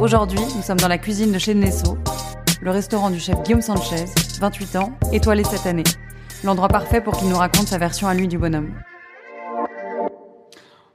Aujourd'hui, 0.00 0.40
nous 0.56 0.62
sommes 0.62 0.78
dans 0.78 0.88
la 0.88 0.98
cuisine 0.98 1.30
de 1.30 1.38
chez 1.38 1.54
Nesso, 1.54 1.96
le 2.60 2.70
restaurant 2.72 3.10
du 3.10 3.20
chef 3.20 3.40
Guillaume 3.44 3.62
Sanchez, 3.62 4.06
28 4.40 4.76
ans, 4.76 4.92
étoilé 5.12 5.44
cette 5.44 5.66
année. 5.66 5.84
L'endroit 6.42 6.66
parfait 6.68 7.00
pour 7.00 7.16
qu'il 7.16 7.28
nous 7.28 7.36
raconte 7.36 7.68
sa 7.68 7.78
version 7.78 8.08
à 8.08 8.14
lui 8.14 8.26
du 8.26 8.36
bonhomme. 8.36 8.74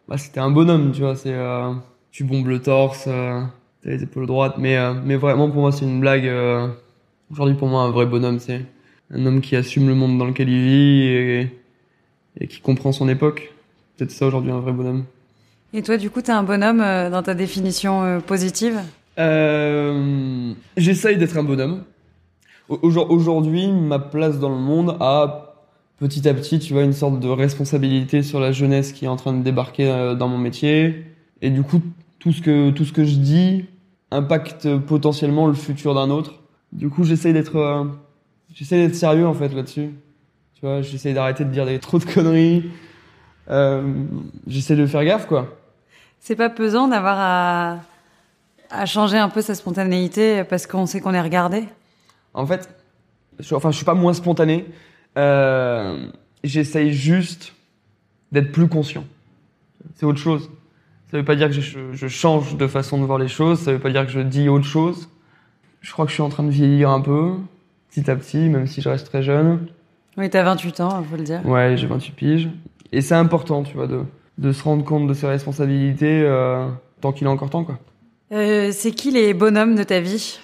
Bah, 0.07 0.17
c'était 0.17 0.41
un 0.41 0.51
bonhomme, 0.51 0.91
tu 0.91 1.01
vois. 1.01 1.15
C'est, 1.15 1.33
euh, 1.33 1.73
tu 2.11 2.25
bombes 2.25 2.47
le 2.47 2.61
torse, 2.61 3.05
euh, 3.07 3.41
t'as 3.81 3.89
les 3.89 4.03
épaules 4.03 4.27
droites, 4.27 4.57
mais, 4.57 4.77
euh, 4.77 4.93
mais 4.93 5.15
vraiment 5.15 5.49
pour 5.49 5.61
moi 5.61 5.71
c'est 5.71 5.85
une 5.85 6.01
blague. 6.01 6.29
Aujourd'hui 7.31 7.55
pour 7.55 7.69
moi 7.69 7.83
un 7.83 7.91
vrai 7.91 8.05
bonhomme, 8.05 8.39
c'est 8.39 8.65
un 9.11 9.25
homme 9.25 9.39
qui 9.39 9.55
assume 9.55 9.87
le 9.87 9.95
monde 9.95 10.17
dans 10.17 10.25
lequel 10.25 10.49
il 10.49 10.61
vit 10.61 11.03
et, 11.03 11.61
et 12.39 12.47
qui 12.47 12.59
comprend 12.59 12.91
son 12.91 13.07
époque. 13.07 13.53
Peut-être 13.97 14.11
ça 14.11 14.27
aujourd'hui 14.27 14.51
un 14.51 14.59
vrai 14.59 14.73
bonhomme. 14.73 15.05
Et 15.73 15.81
toi, 15.83 15.97
du 15.97 16.09
coup, 16.09 16.21
t'es 16.21 16.31
un 16.31 16.43
bonhomme 16.43 16.81
euh, 16.81 17.09
dans 17.09 17.21
ta 17.21 17.33
définition 17.35 18.03
euh, 18.03 18.19
positive? 18.19 18.79
Euh, 19.19 20.53
J'essaye 20.77 21.17
d'être 21.17 21.37
un 21.37 21.43
bonhomme. 21.43 21.83
Au- 22.69 22.79
aujourd- 22.81 23.11
Aujourd'hui, 23.11 23.71
ma 23.71 23.99
place 23.99 24.39
dans 24.39 24.49
le 24.49 24.55
monde 24.55 24.97
a 24.99 25.55
petit 25.99 26.27
à 26.27 26.33
petit, 26.33 26.59
tu 26.59 26.73
vois, 26.73 26.83
une 26.83 26.93
sorte 26.93 27.19
de 27.19 27.27
responsabilité 27.27 28.23
sur 28.23 28.39
la 28.39 28.51
jeunesse 28.51 28.93
qui 28.93 29.05
est 29.05 29.09
en 29.09 29.15
train 29.17 29.33
de 29.33 29.43
débarquer 29.43 30.15
dans 30.17 30.27
mon 30.27 30.37
métier. 30.37 31.05
Et 31.41 31.49
du 31.51 31.61
coup, 31.61 31.81
tout 32.19 32.31
ce 32.31 32.41
que, 32.41 32.71
tout 32.71 32.85
ce 32.85 32.93
que 32.93 33.03
je 33.03 33.15
dis 33.15 33.65
impacte 34.11 34.75
potentiellement 34.77 35.45
le 35.47 35.53
futur 35.53 35.93
d'un 35.93 36.09
autre. 36.09 36.39
Du 36.71 36.89
coup, 36.89 37.03
j'essaye 37.03 37.33
d'être, 37.33 37.85
j'essaye 38.55 38.87
d'être 38.87 38.95
sérieux 38.95 39.27
en 39.27 39.33
fait 39.33 39.49
là-dessus. 39.53 39.89
Tu 40.55 40.61
vois, 40.65 40.81
j'essaye 40.81 41.13
d'arrêter 41.13 41.43
de 41.45 41.51
dire 41.51 41.65
des 41.65 41.79
trop 41.79 41.99
de 41.99 42.05
conneries. 42.05 42.63
J'essaie 44.47 44.75
de 44.75 44.85
faire 44.87 45.03
gaffe, 45.05 45.27
quoi. 45.27 45.58
C'est 46.19 46.35
pas 46.35 46.49
pesant 46.49 46.87
d'avoir 46.87 47.17
à, 47.19 47.79
à 48.69 48.85
changer 48.85 49.17
un 49.17 49.29
peu 49.29 49.41
sa 49.41 49.55
spontanéité 49.55 50.43
parce 50.43 50.67
qu'on 50.67 50.85
sait 50.85 51.01
qu'on 51.01 51.13
est 51.13 51.21
regardé 51.21 51.63
En 52.33 52.45
fait, 52.45 52.69
je, 53.39 53.55
enfin, 53.55 53.71
je 53.71 53.77
suis 53.77 53.85
pas 53.85 53.93
moins 53.93 54.13
spontané. 54.13 54.65
Euh, 55.17 56.07
J'essaye 56.43 56.93
juste 56.93 57.53
d'être 58.31 58.51
plus 58.51 58.67
conscient. 58.69 59.03
C'est 59.95 60.05
autre 60.05 60.19
chose. 60.19 60.49
Ça 61.11 61.17
veut 61.17 61.25
pas 61.25 61.35
dire 61.35 61.47
que 61.47 61.53
je, 61.53 61.91
je 61.91 62.07
change 62.07 62.55
de 62.55 62.67
façon 62.67 62.99
de 62.99 63.05
voir 63.05 63.17
les 63.17 63.27
choses. 63.27 63.59
Ça 63.59 63.73
veut 63.73 63.79
pas 63.79 63.89
dire 63.89 64.05
que 64.05 64.11
je 64.11 64.19
dis 64.19 64.47
autre 64.47 64.65
chose. 64.65 65.09
Je 65.81 65.91
crois 65.91 66.05
que 66.05 66.09
je 66.09 66.15
suis 66.15 66.23
en 66.23 66.29
train 66.29 66.43
de 66.43 66.49
vieillir 66.49 66.89
un 66.89 67.01
peu, 67.01 67.33
petit 67.89 68.09
à 68.09 68.15
petit, 68.15 68.37
même 68.49 68.67
si 68.67 68.81
je 68.81 68.89
reste 68.89 69.07
très 69.07 69.23
jeune. 69.23 69.67
Oui, 70.17 70.29
t'as 70.29 70.43
28 70.43 70.79
ans, 70.81 71.03
faut 71.03 71.15
le 71.15 71.23
dire. 71.23 71.45
Ouais, 71.45 71.75
j'ai 71.77 71.87
28 71.87 72.11
piges. 72.11 72.49
Et 72.91 73.01
c'est 73.01 73.15
important, 73.15 73.63
tu 73.63 73.75
vois, 73.75 73.87
de, 73.87 74.03
de 74.39 74.53
se 74.53 74.63
rendre 74.63 74.85
compte 74.85 75.07
de 75.07 75.13
ses 75.13 75.27
responsabilités 75.27 76.23
euh, 76.23 76.67
tant 77.01 77.11
qu'il 77.11 77.27
est 77.27 77.29
encore 77.29 77.49
temps, 77.49 77.65
quoi. 77.65 77.77
Euh, 78.31 78.69
c'est 78.71 78.91
qui 78.91 79.11
les 79.11 79.33
bonhommes 79.33 79.75
de 79.75 79.83
ta 79.83 79.99
vie 79.99 80.39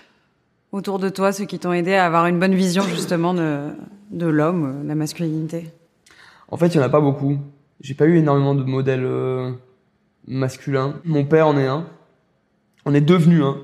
autour 0.72 1.00
de 1.00 1.08
toi, 1.08 1.32
ceux 1.32 1.46
qui 1.46 1.60
t'ont 1.60 1.72
aidé 1.72 1.94
à 1.94 2.06
avoir 2.06 2.26
une 2.26 2.40
bonne 2.40 2.56
vision 2.56 2.84
justement 2.84 3.34
de, 3.34 3.70
de 4.12 4.26
l'homme, 4.26 4.66
euh, 4.66 4.84
de 4.84 4.88
la 4.88 4.96
masculinité? 4.96 5.70
En 6.50 6.58
fait, 6.58 6.68
il 6.68 6.76
y 6.76 6.80
en 6.80 6.84
a 6.84 6.90
pas 6.90 7.00
beaucoup. 7.00 7.38
J'ai 7.80 7.94
pas 7.94 8.06
eu 8.06 8.18
énormément 8.18 8.54
de 8.54 8.64
modèles 8.64 9.06
euh, 9.06 9.52
masculins. 10.28 10.96
Mon 11.06 11.24
père 11.24 11.48
en 11.48 11.58
est 11.58 11.68
un. 11.68 11.88
On 12.86 12.94
est 12.94 13.02
devenu 13.02 13.44
un. 13.44 13.58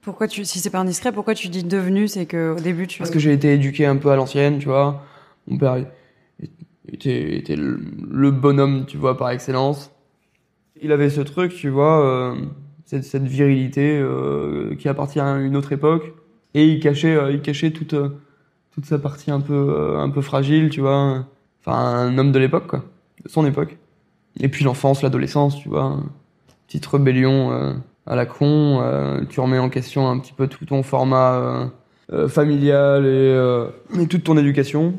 Pourquoi 0.00 0.28
tu, 0.28 0.44
si 0.44 0.58
c'est 0.58 0.70
pas 0.70 0.78
indiscret, 0.78 1.12
pourquoi 1.12 1.34
tu 1.34 1.48
dis 1.48 1.64
devenu? 1.64 2.08
C'est 2.08 2.26
que 2.26 2.54
au 2.56 2.60
début 2.60 2.86
tu. 2.86 2.98
Parce 2.98 3.10
que 3.10 3.18
j'ai 3.18 3.32
été 3.32 3.52
éduqué 3.52 3.84
un 3.84 3.96
peu 3.96 4.10
à 4.10 4.16
l'ancienne, 4.16 4.58
tu 4.58 4.66
vois. 4.66 5.04
Mon 5.46 5.58
père 5.58 5.84
était, 6.92 7.36
était 7.36 7.56
le 7.56 8.30
bonhomme, 8.30 8.86
tu 8.86 8.96
vois, 8.96 9.16
par 9.16 9.30
excellence. 9.30 9.90
Il 10.82 10.92
avait 10.92 11.10
ce 11.10 11.22
truc, 11.22 11.54
tu 11.54 11.70
vois, 11.70 12.04
euh, 12.04 12.34
cette, 12.84 13.22
virilité 13.22 13.98
euh, 13.98 14.74
qui 14.74 14.88
appartient 14.88 15.20
à 15.20 15.36
une 15.36 15.56
autre 15.56 15.72
époque. 15.72 16.12
Et 16.54 16.66
il 16.66 16.80
cachait, 16.80 17.16
euh, 17.16 17.32
il 17.32 17.40
cachait 17.40 17.70
toute, 17.70 17.94
toute 18.72 18.84
sa 18.84 18.98
partie 18.98 19.30
un 19.30 19.40
peu, 19.40 19.96
un 19.98 20.10
peu 20.10 20.20
fragile, 20.20 20.68
tu 20.68 20.80
vois. 20.80 21.24
Enfin, 21.60 21.78
un 21.78 22.18
homme 22.18 22.32
de 22.32 22.38
l'époque, 22.38 22.66
quoi. 22.66 22.84
De 23.24 23.30
son 23.30 23.46
époque. 23.46 23.78
Et 24.38 24.48
puis 24.48 24.64
l'enfance, 24.64 25.02
l'adolescence, 25.02 25.56
tu 25.56 25.68
vois. 25.68 25.98
Petite 26.66 26.84
rébellion 26.86 27.74
à 28.06 28.16
la 28.16 28.26
con. 28.26 29.24
tu 29.30 29.40
remets 29.40 29.58
en 29.58 29.70
question 29.70 30.08
un 30.10 30.18
petit 30.18 30.34
peu 30.34 30.46
tout 30.46 30.66
ton 30.66 30.82
format 30.82 31.70
familial 32.28 33.06
et 33.06 34.06
toute 34.08 34.24
ton 34.24 34.36
éducation. 34.36 34.94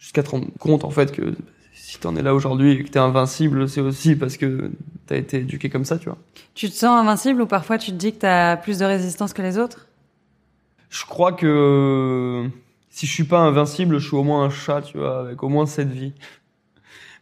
Jusqu'à 0.00 0.24
te 0.24 0.30
rendre 0.30 0.48
compte, 0.58 0.82
en 0.82 0.90
fait, 0.90 1.12
que 1.12 1.34
si 1.74 2.00
t'en 2.00 2.16
es 2.16 2.22
là 2.22 2.34
aujourd'hui 2.34 2.72
et 2.72 2.82
que 2.82 2.88
t'es 2.88 2.98
invincible, 2.98 3.68
c'est 3.68 3.80
aussi 3.80 4.16
parce 4.16 4.36
que 4.36 4.72
t'as 5.06 5.16
été 5.16 5.38
éduqué 5.38 5.70
comme 5.70 5.84
ça, 5.84 5.98
tu 5.98 6.06
vois. 6.06 6.18
Tu 6.54 6.68
te 6.68 6.74
sens 6.74 7.00
invincible 7.00 7.42
ou 7.42 7.46
parfois 7.46 7.78
tu 7.78 7.92
te 7.92 7.96
dis 7.96 8.12
que 8.12 8.18
t'as 8.18 8.56
plus 8.56 8.78
de 8.78 8.84
résistance 8.84 9.32
que 9.32 9.42
les 9.42 9.58
autres? 9.58 9.86
Je 10.88 11.04
crois 11.04 11.32
que 11.32 12.48
si 12.88 13.06
je 13.06 13.12
suis 13.12 13.24
pas 13.24 13.40
invincible, 13.40 13.98
je 13.98 14.06
suis 14.08 14.16
au 14.16 14.24
moins 14.24 14.44
un 14.44 14.50
chat, 14.50 14.82
tu 14.82 14.98
vois, 14.98 15.20
avec 15.20 15.42
au 15.42 15.48
moins 15.48 15.66
cette 15.66 15.92
vie. 15.92 16.14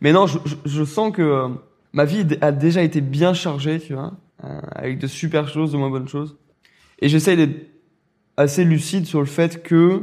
Mais 0.00 0.12
non, 0.12 0.26
je, 0.26 0.38
je, 0.44 0.54
je 0.64 0.84
sens 0.84 1.12
que 1.12 1.48
ma 1.92 2.04
vie 2.04 2.24
a 2.40 2.52
déjà 2.52 2.82
été 2.82 3.00
bien 3.00 3.34
chargée, 3.34 3.80
tu 3.80 3.94
vois, 3.94 4.12
euh, 4.44 4.60
avec 4.72 4.98
de 4.98 5.06
super 5.06 5.48
choses, 5.48 5.72
de 5.72 5.76
moins 5.76 5.90
bonnes 5.90 6.08
choses. 6.08 6.36
Et 7.00 7.08
j'essaye 7.08 7.36
d'être 7.36 7.66
assez 8.36 8.64
lucide 8.64 9.06
sur 9.06 9.20
le 9.20 9.26
fait 9.26 9.62
que 9.62 10.02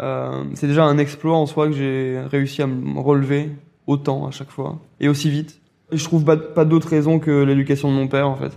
euh, 0.00 0.44
c'est 0.54 0.66
déjà 0.66 0.84
un 0.84 0.98
exploit 0.98 1.36
en 1.36 1.46
soi 1.46 1.66
que 1.66 1.72
j'ai 1.72 2.20
réussi 2.30 2.62
à 2.62 2.66
me 2.66 3.00
relever 3.00 3.50
autant 3.86 4.26
à 4.26 4.30
chaque 4.30 4.50
fois 4.50 4.78
et 5.00 5.08
aussi 5.08 5.30
vite. 5.30 5.60
Et 5.90 5.96
je 5.96 6.04
trouve 6.04 6.24
pas, 6.24 6.36
pas 6.36 6.64
d'autre 6.64 6.88
raison 6.88 7.18
que 7.18 7.42
l'éducation 7.42 7.90
de 7.90 7.96
mon 7.96 8.08
père, 8.08 8.28
en 8.28 8.36
fait. 8.36 8.52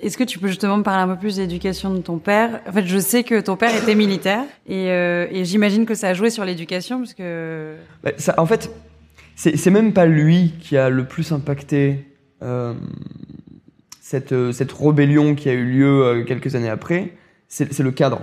Est-ce 0.00 0.16
que 0.16 0.24
tu 0.24 0.38
peux 0.38 0.48
justement 0.48 0.78
me 0.78 0.82
parler 0.82 1.02
un 1.10 1.14
peu 1.14 1.20
plus 1.20 1.36
de 1.36 1.42
l'éducation 1.42 1.92
de 1.92 2.00
ton 2.00 2.18
père? 2.18 2.62
En 2.66 2.72
fait, 2.72 2.86
je 2.86 2.98
sais 2.98 3.22
que 3.22 3.38
ton 3.40 3.56
père 3.56 3.74
était 3.76 3.94
militaire 3.94 4.44
et, 4.66 4.90
euh, 4.90 5.26
et 5.30 5.44
j'imagine 5.44 5.84
que 5.84 5.94
ça 5.94 6.08
a 6.08 6.14
joué 6.14 6.30
sur 6.30 6.44
l'éducation 6.44 6.98
parce 6.98 7.12
que. 7.12 7.74
Bah, 8.02 8.12
ça, 8.16 8.34
en 8.38 8.46
fait, 8.46 8.70
c'est 9.34 9.70
même 9.70 9.92
pas 9.92 10.06
lui 10.06 10.54
qui 10.60 10.76
a 10.76 10.90
le 10.90 11.04
plus 11.04 11.32
impacté 11.32 12.06
euh, 12.42 12.74
cette, 14.00 14.32
euh, 14.32 14.52
cette 14.52 14.72
rébellion 14.72 15.34
qui 15.34 15.48
a 15.48 15.52
eu 15.52 15.64
lieu 15.64 16.04
euh, 16.04 16.24
quelques 16.24 16.54
années 16.54 16.68
après. 16.68 17.12
C'est 17.48 17.80
le 17.80 17.90
cadre, 17.90 18.20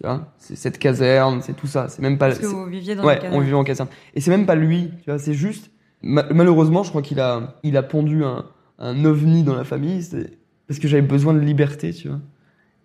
tu 0.00 0.06
vois. 0.06 0.26
C'est 0.38 0.56
cette 0.56 0.78
caserne, 0.78 1.40
c'est 1.42 1.54
tout 1.54 1.66
ça. 1.66 1.88
C'est 1.88 2.02
même 2.02 2.18
pas. 2.18 2.26
Parce 2.28 2.38
que 2.38 2.46
vous 2.46 2.64
viviez 2.66 2.94
dans 2.94 3.04
ouais, 3.04 3.20
on 3.32 3.40
vivait 3.40 3.54
en 3.56 3.64
caserne. 3.64 3.88
Et 4.14 4.20
c'est 4.20 4.30
même 4.30 4.46
pas 4.46 4.54
lui, 4.54 4.90
tu 5.04 5.10
vois. 5.10 5.18
C'est 5.18 5.34
juste. 5.34 5.70
ma- 6.02 6.26
malheureusement, 6.32 6.82
je 6.82 6.90
crois 6.90 7.02
qu'il 7.02 7.20
a, 7.20 7.54
il 7.62 7.76
a 7.76 7.82
pondu 7.82 8.24
un, 8.24 8.44
un 8.78 9.04
ovni 9.04 9.42
dans 9.42 9.54
la 9.54 9.64
famille. 9.64 10.02
c'est 10.02 10.38
Parce 10.68 10.78
que 10.80 10.88
j'avais 10.88 11.02
besoin 11.02 11.32
de 11.34 11.40
liberté, 11.40 11.92
tu 11.92 12.08
vois. 12.08 12.18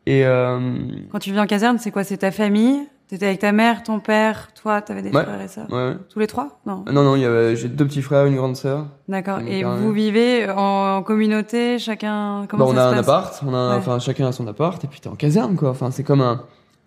Et 0.06 0.26
euh, 0.26 0.60
Quand 1.12 1.20
tu 1.20 1.32
vis 1.32 1.40
en 1.40 1.46
caserne, 1.46 1.78
c'est 1.78 1.92
quoi? 1.92 2.04
C'est 2.04 2.18
ta 2.18 2.32
famille? 2.32 2.88
T'étais 3.08 3.26
avec 3.26 3.40
ta 3.40 3.52
mère, 3.52 3.84
ton 3.84 4.00
père, 4.00 4.48
toi, 4.54 4.82
t'avais 4.82 5.02
des 5.02 5.12
Ouais. 5.12 5.22
frères 5.24 5.42
et 5.42 5.50
sœurs? 5.50 5.68
Ouais. 5.70 5.96
Tous 6.10 6.18
les 6.20 6.28
trois? 6.28 6.62
Non. 6.66 6.86
Non, 6.90 7.04
non, 7.04 7.14
avait, 7.16 7.58
j'ai 7.58 7.68
deux 7.68 7.86
petits 7.86 8.02
frères, 8.02 8.26
une 8.26 8.38
grande 8.38 8.56
sœur. 8.56 8.88
D'accord. 9.10 9.40
Et 9.42 9.66
vous 9.66 9.90
ouais. 9.90 9.94
vivez 9.94 10.50
en, 10.50 10.96
en 11.00 11.04
communauté, 11.04 11.78
chacun 11.78 12.46
Comment 12.48 12.68
Bah, 12.68 12.72
on 12.72 12.76
ça 12.76 12.88
a 12.88 12.90
se 12.90 12.94
un 12.94 12.98
passe? 13.04 13.10
appart, 13.10 13.44
on 13.46 13.54
a, 13.54 13.70
Ouais. 13.72 13.76
enfin 13.76 14.00
chacun 14.00 14.28
a 14.28 14.32
son 14.32 14.48
appart 14.48 14.82
et 14.82 14.88
puis 14.88 15.02
t'es 15.02 15.10
en 15.10 15.16
caserne 15.16 15.58
quoi. 15.58 15.72
Enfin 15.72 15.92
c'est 15.92 16.06
comme 16.06 16.22
un- 16.22 16.42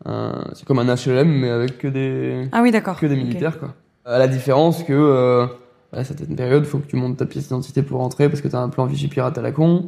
c'est 0.06 0.64
comme 0.66 0.78
un 0.78 0.94
HLM 0.94 1.28
mais 1.28 1.50
avec 1.50 1.78
que 1.78 1.88
des 1.88 2.48
Ah 2.52 2.60
oui, 2.62 2.70
d'accord. 2.70 2.98
que 2.98 3.06
des 3.06 3.16
militaires 3.16 3.58
quoi. 3.58 3.74
À 4.04 4.18
la 4.18 4.28
différence 4.28 4.82
que 4.82 4.92
euh, 4.92 5.46
à 5.92 6.04
certaines 6.04 6.36
périodes, 6.36 6.64
faut 6.66 6.78
que 6.78 6.86
tu 6.86 6.96
montes 6.96 7.16
ta 7.16 7.24
pièce 7.26 7.44
d'identité 7.44 7.82
pour 7.82 8.00
rentrer 8.00 8.28
parce 8.28 8.40
que 8.40 8.48
t'as 8.48 8.58
un 8.58 8.68
plan 8.68 8.84
Vigipirate 8.86 9.38
à 9.38 9.42
la 9.42 9.52
con. 9.52 9.86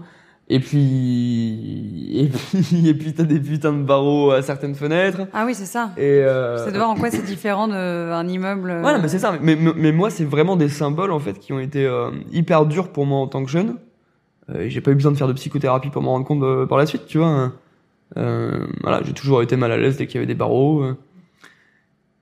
Et 0.49 0.61
puis 0.61 2.21
et 2.21 2.29
puis 2.29 2.89
et 2.89 2.95
puis 2.95 3.13
t'as 3.13 3.25
des 3.25 3.41
putains 3.41 3.73
de 3.73 3.83
barreaux 3.83 4.31
à 4.31 4.43
certaines 4.43 4.75
fenêtres. 4.75 5.23
Ah 5.33 5.45
oui, 5.45 5.55
c'est 5.55 5.67
ça. 5.67 5.91
Et 5.97 6.03
euh, 6.03 6.65
C'est 6.65 6.71
de 6.73 6.77
voir 6.77 6.91
en 6.91 6.95
quoi 6.95 7.11
c'est 7.11 7.25
différent 7.25 7.67
d'un 7.69 8.29
immeuble. 8.29 8.71
euh, 8.71 8.81
Voilà, 8.81 8.99
mais 8.99 9.09
c'est 9.09 9.19
ça. 9.19 9.33
Mais, 9.43 9.57
mais, 9.57 9.73
mais 9.77 9.93
moi, 9.93 10.09
c'est 10.11 10.25
vraiment 10.25 10.57
des 10.57 10.69
symboles 10.69 11.11
en 11.11 11.19
fait 11.19 11.39
qui 11.41 11.53
ont 11.53 11.59
été 11.61 11.85
euh, 11.85 12.11
hyper 12.33 12.65
durs 12.67 12.89
pour 12.93 13.07
moi 13.07 13.19
en 13.19 13.27
tant 13.27 13.45
que 13.45 13.51
jeune. 13.51 13.75
Euh, 14.49 14.67
j'ai 14.69 14.81
pas 14.81 14.93
eu 14.93 14.95
besoin 14.95 15.11
de 15.11 15.17
faire 15.17 15.27
de 15.27 15.33
psychothérapie 15.33 15.91
pour 15.91 16.03
m'en 16.03 16.13
rendre 16.13 16.25
compte 16.27 16.43
euh, 16.45 16.65
par 16.67 16.79
la 16.79 16.87
suite, 16.87 17.07
tu 17.07 17.19
vois. 17.19 17.51
Euh, 18.17 18.67
voilà, 18.83 19.03
j'ai 19.05 19.13
toujours 19.13 19.43
été 19.43 19.57
mal 19.57 19.73
à 19.73 19.77
l'aise 19.77 19.97
dès 19.97 20.07
qu'il 20.07 20.17
y 20.17 20.19
avait 20.19 20.27
des 20.27 20.35
barreaux. 20.35 20.83
euh. 20.83 20.97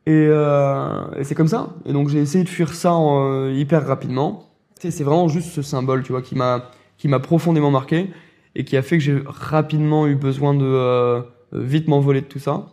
Et, 0.06 0.26
euh, 0.28 1.02
et 1.16 1.24
c'est 1.24 1.34
comme 1.34 1.48
ça. 1.48 1.74
Et 1.86 1.92
donc 1.92 2.08
j'ai 2.08 2.18
essayé 2.20 2.44
de 2.44 2.48
fuir 2.48 2.74
ça 2.74 2.92
en, 2.92 3.48
hyper 3.48 3.86
rapidement. 3.86 4.50
C'est 4.78 5.02
vraiment 5.02 5.28
juste 5.28 5.48
ce 5.50 5.62
symbole, 5.62 6.02
tu 6.02 6.12
vois, 6.12 6.20
qui 6.20 6.34
m'a 6.34 6.70
qui 6.98 7.08
m'a 7.08 7.18
profondément 7.20 7.70
marqué 7.70 8.10
et 8.54 8.64
qui 8.64 8.76
a 8.76 8.82
fait 8.82 8.98
que 8.98 9.04
j'ai 9.04 9.22
rapidement 9.26 10.06
eu 10.06 10.14
besoin 10.14 10.54
de 10.54 10.64
euh, 10.64 11.22
vite 11.52 11.88
m'envoler 11.88 12.20
de 12.20 12.26
tout 12.26 12.38
ça. 12.38 12.66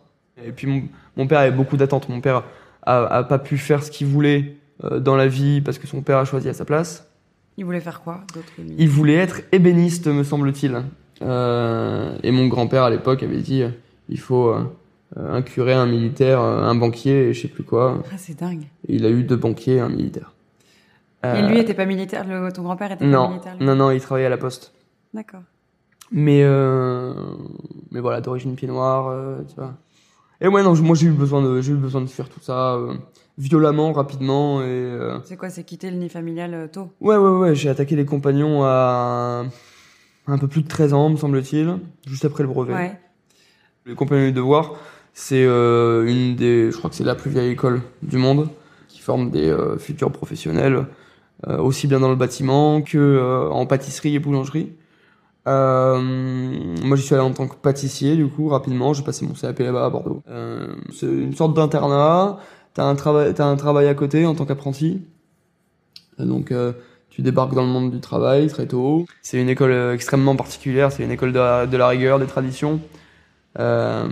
Et 0.44 0.52
puis 0.52 0.66
mon, 0.66 0.82
mon 1.16 1.26
père 1.26 1.40
avait 1.40 1.50
beaucoup 1.50 1.76
d'attentes. 1.76 2.08
Mon 2.08 2.20
père 2.20 2.44
a, 2.82 3.04
a 3.06 3.24
pas 3.24 3.38
pu 3.38 3.56
faire 3.58 3.82
ce 3.82 3.90
qu'il 3.90 4.06
voulait 4.06 4.56
euh, 4.84 5.00
dans 5.00 5.16
la 5.16 5.26
vie 5.26 5.60
parce 5.60 5.78
que 5.78 5.86
son 5.86 6.02
père 6.02 6.18
a 6.18 6.24
choisi 6.24 6.48
à 6.48 6.54
sa 6.54 6.64
place. 6.64 7.08
Il 7.56 7.64
voulait 7.64 7.80
faire 7.80 8.00
quoi 8.02 8.20
d'autre 8.34 8.48
Il 8.78 8.88
voulait 8.88 9.14
être 9.14 9.40
ébéniste, 9.52 10.06
me 10.06 10.22
semble-t-il. 10.24 10.82
Euh, 11.22 12.16
et 12.22 12.30
mon 12.30 12.46
grand-père 12.48 12.82
à 12.84 12.90
l'époque 12.90 13.22
avait 13.22 13.38
dit 13.40 13.62
euh, 13.62 13.70
il 14.08 14.18
faut 14.18 14.48
euh, 14.48 14.64
un 15.16 15.42
curé, 15.42 15.72
un 15.72 15.86
militaire, 15.86 16.40
euh, 16.40 16.62
un 16.62 16.74
banquier 16.74 17.28
et 17.28 17.32
je 17.34 17.42
sais 17.42 17.48
plus 17.48 17.64
quoi. 17.64 18.02
Ah, 18.12 18.16
c'est 18.18 18.38
dingue. 18.38 18.64
Et 18.88 18.96
il 18.96 19.06
a 19.06 19.10
eu 19.10 19.22
deux 19.22 19.36
banquiers 19.36 19.76
et 19.76 19.80
un 19.80 19.88
militaire. 19.88 20.32
Et 21.24 21.28
Euh, 21.28 21.48
lui 21.48 21.58
était 21.60 21.74
pas 21.74 21.84
militaire, 21.86 22.26
le, 22.26 22.50
ton 22.50 22.62
grand-père 22.62 22.90
était 22.92 23.08
pas 23.08 23.28
militaire 23.28 23.56
lui 23.56 23.64
non, 23.64 23.76
non, 23.76 23.90
il 23.92 24.00
travaillait 24.00 24.26
à 24.26 24.30
la 24.30 24.38
poste. 24.38 24.72
D'accord. 25.14 25.42
Mais 26.10 26.42
euh, 26.42 27.14
mais 27.90 28.00
voilà, 28.00 28.20
d'origine 28.20 28.54
pied 28.54 28.68
noir, 28.68 29.08
euh, 29.08 29.38
tu 29.48 29.54
vois. 29.56 29.74
Et 30.40 30.48
ouais, 30.48 30.62
non, 30.62 30.74
moi 30.82 30.96
j'ai 30.96 31.06
eu 31.06 31.12
besoin 31.12 31.40
de 31.42 31.60
j'ai 31.60 31.72
eu 31.72 31.76
besoin 31.76 32.00
de 32.00 32.08
faire 32.08 32.28
tout 32.28 32.40
ça 32.40 32.74
euh, 32.74 32.94
violemment, 33.38 33.92
rapidement 33.92 34.60
et 34.62 34.64
euh, 34.66 35.18
C'est 35.24 35.36
quoi, 35.36 35.48
c'est 35.48 35.62
quitter 35.64 35.90
le 35.90 35.96
nid 35.96 36.08
familial 36.08 36.52
euh, 36.54 36.66
tôt? 36.66 36.90
Ouais, 37.00 37.16
ouais, 37.16 37.30
ouais, 37.38 37.54
j'ai 37.54 37.68
attaqué 37.70 37.94
les 37.96 38.04
compagnons 38.04 38.64
à 38.64 39.44
un 40.26 40.38
peu 40.38 40.48
plus 40.48 40.62
de 40.62 40.68
13 40.68 40.92
ans, 40.92 41.10
me 41.10 41.16
semble-t-il, 41.16 41.78
juste 42.06 42.24
après 42.24 42.42
le 42.42 42.48
brevet. 42.48 42.74
Ouais. 42.74 43.00
Les 43.86 43.94
compagnons 43.94 44.26
du 44.26 44.32
devoir, 44.32 44.74
c'est 45.12 45.44
euh, 45.44 46.06
une 46.06 46.36
des, 46.36 46.70
je 46.70 46.76
crois 46.76 46.90
que 46.90 46.96
c'est 46.96 47.04
la 47.04 47.14
plus 47.14 47.30
vieille 47.30 47.50
école 47.50 47.82
du 48.02 48.16
monde, 48.16 48.48
qui 48.88 49.00
forme 49.00 49.30
des 49.30 49.48
euh, 49.48 49.76
futurs 49.78 50.12
professionnels, 50.12 50.86
euh, 51.48 51.58
aussi 51.58 51.86
bien 51.86 52.00
dans 52.00 52.10
le 52.10 52.16
bâtiment 52.16 52.82
que 52.82 52.98
euh, 52.98 53.48
en 53.50 53.66
pâtisserie 53.66 54.14
et 54.14 54.18
boulangerie. 54.20 54.72
Euh, 55.48 56.00
moi, 56.00 56.96
j'y 56.96 57.02
suis 57.02 57.14
allé 57.14 57.24
en 57.24 57.32
tant 57.32 57.48
que 57.48 57.56
pâtissier, 57.56 58.16
du 58.16 58.28
coup, 58.28 58.48
rapidement. 58.48 58.92
J'ai 58.92 59.02
passé 59.02 59.26
mon 59.26 59.32
CAP 59.34 59.58
là-bas 59.58 59.86
à 59.86 59.90
Bordeaux. 59.90 60.22
Euh, 60.28 60.76
c'est 60.92 61.06
une 61.06 61.34
sorte 61.34 61.54
d'internat. 61.54 62.38
T'as 62.74 62.84
un 62.84 62.94
travail, 62.94 63.34
t'as 63.34 63.46
un 63.46 63.56
travail 63.56 63.88
à 63.88 63.94
côté 63.94 64.24
en 64.24 64.34
tant 64.34 64.46
qu'apprenti. 64.46 65.02
Donc, 66.18 66.52
euh, 66.52 66.72
tu 67.12 67.20
débarques 67.20 67.54
dans 67.54 67.60
le 67.62 67.68
monde 67.68 67.90
du 67.90 68.00
travail 68.00 68.46
très 68.48 68.66
tôt. 68.66 69.04
C'est 69.20 69.38
une 69.40 69.50
école 69.50 69.70
euh, 69.70 69.94
extrêmement 69.94 70.34
particulière. 70.34 70.90
C'est 70.90 71.04
une 71.04 71.10
école 71.10 71.32
de 71.32 71.38
la, 71.38 71.66
de 71.66 71.76
la 71.76 71.86
rigueur, 71.88 72.18
des 72.18 72.26
traditions. 72.26 72.80
Euh, 73.58 74.08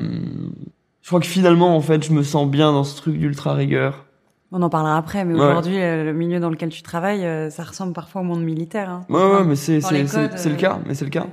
je 1.00 1.08
crois 1.08 1.20
que 1.20 1.26
finalement, 1.26 1.74
en 1.74 1.80
fait, 1.80 2.04
je 2.04 2.12
me 2.12 2.22
sens 2.22 2.46
bien 2.48 2.72
dans 2.72 2.84
ce 2.84 2.96
truc 2.96 3.16
d'ultra 3.16 3.54
rigueur. 3.54 4.04
On 4.52 4.60
en 4.60 4.68
parlera 4.68 4.98
après, 4.98 5.24
mais 5.24 5.32
Ouais. 5.34 5.40
aujourd'hui, 5.46 5.80
euh, 5.80 6.04
le 6.04 6.12
milieu 6.12 6.40
dans 6.40 6.50
lequel 6.50 6.68
tu 6.68 6.82
travailles, 6.82 7.50
ça 7.50 7.62
ressemble 7.62 7.94
parfois 7.94 8.20
au 8.20 8.24
monde 8.24 8.42
militaire. 8.42 8.90
Hein. 8.90 9.06
Ouais, 9.08 9.22
ouais, 9.22 9.44
mais 9.44 9.56
c'est 9.56 9.76
le 9.78 10.56
cas. 10.56 10.78
Mais 10.86 10.94
c'est 10.94 11.04
le 11.06 11.10
cas. 11.10 11.26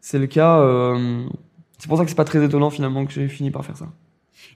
C'est 0.00 0.18
le 0.18 0.26
cas. 0.26 0.58
euh, 0.60 1.24
c'est 1.78 1.88
pour 1.88 1.98
ça 1.98 2.04
que 2.04 2.08
c'est 2.10 2.16
pas 2.16 2.24
très 2.24 2.42
étonnant 2.42 2.70
finalement 2.70 3.04
que 3.04 3.12
j'ai 3.12 3.28
fini 3.28 3.50
par 3.50 3.64
faire 3.64 3.76
ça. 3.76 3.86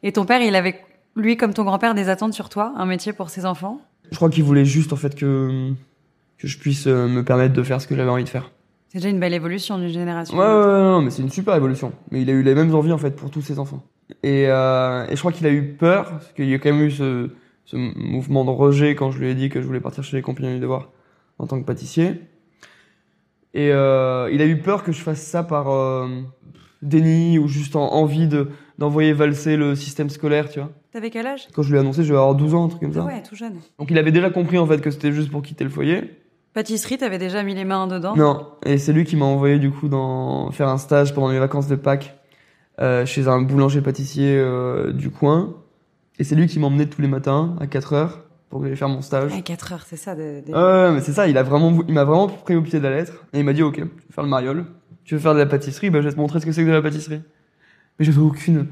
Et 0.02 0.12
ton 0.12 0.24
père, 0.24 0.40
il 0.40 0.54
avait, 0.56 0.80
lui, 1.16 1.36
comme 1.36 1.52
ton 1.52 1.64
grand-père, 1.64 1.94
des 1.94 2.08
attentes 2.08 2.32
sur 2.32 2.48
toi, 2.48 2.72
un 2.76 2.86
métier 2.86 3.12
pour 3.12 3.28
ses 3.28 3.44
enfants? 3.44 3.80
Je 4.10 4.16
crois 4.16 4.30
qu'il 4.30 4.44
voulait 4.44 4.64
juste 4.64 4.92
en 4.92 4.96
fait 4.96 5.14
que 5.16 5.72
que 6.38 6.46
je 6.46 6.58
puisse 6.58 6.86
euh, 6.86 7.08
me 7.08 7.24
permettre 7.24 7.54
de 7.54 7.62
faire 7.62 7.80
ce 7.80 7.86
que 7.86 7.94
j'avais 7.96 8.10
envie 8.10 8.24
de 8.24 8.28
faire. 8.28 8.50
C'est 8.88 8.98
déjà 8.98 9.08
une 9.08 9.20
belle 9.20 9.34
évolution 9.34 9.78
d'une 9.78 9.88
génération. 9.88 10.36
Ouais, 10.36 10.44
ouais, 10.44 10.52
ouais, 10.52 10.80
non, 10.80 11.02
mais 11.02 11.10
c'est 11.10 11.22
une 11.22 11.30
super 11.30 11.54
évolution. 11.54 11.92
Mais 12.10 12.22
il 12.22 12.30
a 12.30 12.32
eu 12.32 12.42
les 12.42 12.54
mêmes 12.54 12.74
envies 12.74 12.92
en 12.92 12.98
fait 12.98 13.16
pour 13.16 13.30
tous 13.30 13.42
ses 13.42 13.58
enfants. 13.58 13.84
Et, 14.22 14.46
euh, 14.48 15.06
et 15.08 15.16
je 15.16 15.20
crois 15.20 15.32
qu'il 15.32 15.46
a 15.46 15.50
eu 15.50 15.74
peur 15.74 16.10
parce 16.10 16.32
qu'il 16.32 16.48
y 16.48 16.54
a 16.54 16.58
quand 16.58 16.72
même 16.72 16.82
eu 16.82 16.90
ce, 16.92 17.30
ce 17.64 17.76
mouvement 17.76 18.44
de 18.44 18.50
rejet 18.50 18.94
quand 18.94 19.10
je 19.10 19.18
lui 19.18 19.28
ai 19.28 19.34
dit 19.34 19.48
que 19.48 19.60
je 19.60 19.66
voulais 19.66 19.80
partir 19.80 20.04
chez 20.04 20.16
les 20.16 20.22
compagnons 20.22 20.54
du 20.54 20.60
devoir 20.60 20.90
en 21.38 21.46
tant 21.46 21.60
que 21.60 21.66
pâtissier. 21.66 22.20
Et 23.54 23.72
euh, 23.72 24.30
il 24.32 24.40
a 24.42 24.46
eu 24.46 24.60
peur 24.60 24.84
que 24.84 24.92
je 24.92 25.00
fasse 25.00 25.22
ça 25.22 25.42
par 25.42 25.70
euh, 25.70 26.06
déni 26.82 27.38
ou 27.38 27.48
juste 27.48 27.74
en 27.76 27.92
envie 27.92 28.28
de 28.28 28.50
d'envoyer 28.78 29.14
valser 29.14 29.56
le 29.56 29.74
système 29.74 30.10
scolaire, 30.10 30.50
tu 30.50 30.60
vois. 30.60 30.70
T'avais 30.92 31.08
quel 31.08 31.26
âge? 31.26 31.48
Quand 31.54 31.62
je 31.62 31.70
lui 31.70 31.76
ai 31.76 31.80
annoncé, 31.80 32.04
je 32.04 32.12
vais 32.12 32.18
avoir 32.18 32.34
12 32.34 32.54
ans, 32.54 32.66
un 32.66 32.68
truc 32.68 32.82
comme 32.82 32.92
ça. 32.92 33.00
Ah 33.04 33.06
ouais, 33.06 33.22
tout 33.22 33.34
jeune. 33.34 33.54
Donc 33.78 33.90
il 33.90 33.96
avait 33.96 34.12
déjà 34.12 34.28
compris 34.28 34.58
en 34.58 34.66
fait 34.66 34.82
que 34.82 34.90
c'était 34.90 35.12
juste 35.12 35.30
pour 35.30 35.40
quitter 35.42 35.64
le 35.64 35.70
foyer. 35.70 36.10
Pâtisserie, 36.56 36.96
t'avais 36.96 37.18
déjà 37.18 37.42
mis 37.42 37.54
les 37.54 37.66
mains 37.66 37.86
dedans? 37.86 38.16
Non, 38.16 38.46
et 38.64 38.78
c'est 38.78 38.94
lui 38.94 39.04
qui 39.04 39.14
m'a 39.14 39.26
envoyé 39.26 39.58
du 39.58 39.70
coup 39.70 39.88
dans 39.90 40.50
faire 40.52 40.68
un 40.68 40.78
stage 40.78 41.12
pendant 41.14 41.28
les 41.30 41.38
vacances 41.38 41.66
de 41.68 41.76
Pâques 41.76 42.18
euh, 42.80 43.04
chez 43.04 43.28
un 43.28 43.42
boulanger 43.42 43.82
pâtissier 43.82 44.34
euh, 44.38 44.90
du 44.90 45.10
coin. 45.10 45.52
Et 46.18 46.24
c'est 46.24 46.34
lui 46.34 46.46
qui 46.46 46.58
m'emmenait 46.58 46.86
tous 46.86 47.02
les 47.02 47.08
matins 47.08 47.56
à 47.60 47.66
4 47.66 47.92
heures 47.92 48.24
pour 48.48 48.62
que 48.62 48.68
j'aille 48.68 48.76
faire 48.78 48.88
mon 48.88 49.02
stage. 49.02 49.34
À 49.34 49.42
4 49.42 49.72
heures, 49.74 49.84
c'est 49.86 49.98
ça. 49.98 50.14
De, 50.14 50.40
de- 50.46 50.54
Ouais, 50.54 50.92
mais 50.94 51.02
c'est 51.02 51.12
ça, 51.12 51.28
il 51.28 51.36
a 51.36 51.42
vraiment, 51.42 51.78
il 51.86 51.92
m'a 51.92 52.04
vraiment 52.04 52.26
pris 52.26 52.56
au 52.56 52.62
pied 52.62 52.78
de 52.78 52.84
la 52.84 52.90
lettre 52.96 53.26
et 53.34 53.40
il 53.40 53.44
m'a 53.44 53.52
dit 53.52 53.62
ok, 53.62 53.74
tu 53.74 53.82
veux 53.82 53.90
faire 54.10 54.24
le 54.24 54.30
mariole, 54.30 54.64
tu 55.04 55.12
veux 55.12 55.20
faire 55.20 55.34
de 55.34 55.40
la 55.40 55.44
pâtisserie, 55.46 55.90
bah 55.90 56.00
je 56.00 56.06
vais 56.08 56.14
te 56.14 56.18
montrer 56.18 56.40
ce 56.40 56.46
que 56.46 56.52
c'est 56.52 56.62
que 56.62 56.68
de 56.68 56.72
la 56.72 56.80
pâtisserie. 56.80 57.20
Mais 57.98 58.06
j'avais 58.06 58.16
aucune, 58.22 58.68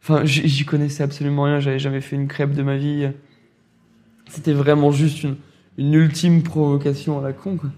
enfin 0.00 0.24
j'y 0.24 0.64
connaissais 0.64 1.02
absolument 1.02 1.42
rien, 1.42 1.58
j'avais 1.58 1.80
jamais 1.80 2.00
fait 2.00 2.14
une 2.14 2.28
crêpe 2.28 2.52
de 2.52 2.62
ma 2.62 2.76
vie. 2.76 3.08
C'était 4.28 4.52
vraiment 4.52 4.92
juste 4.92 5.24
une, 5.24 5.34
une 5.78 5.94
ultime 5.94 6.42
provocation 6.42 7.18
à 7.18 7.22
la 7.22 7.32
con 7.32 7.56
quoi. 7.56 7.70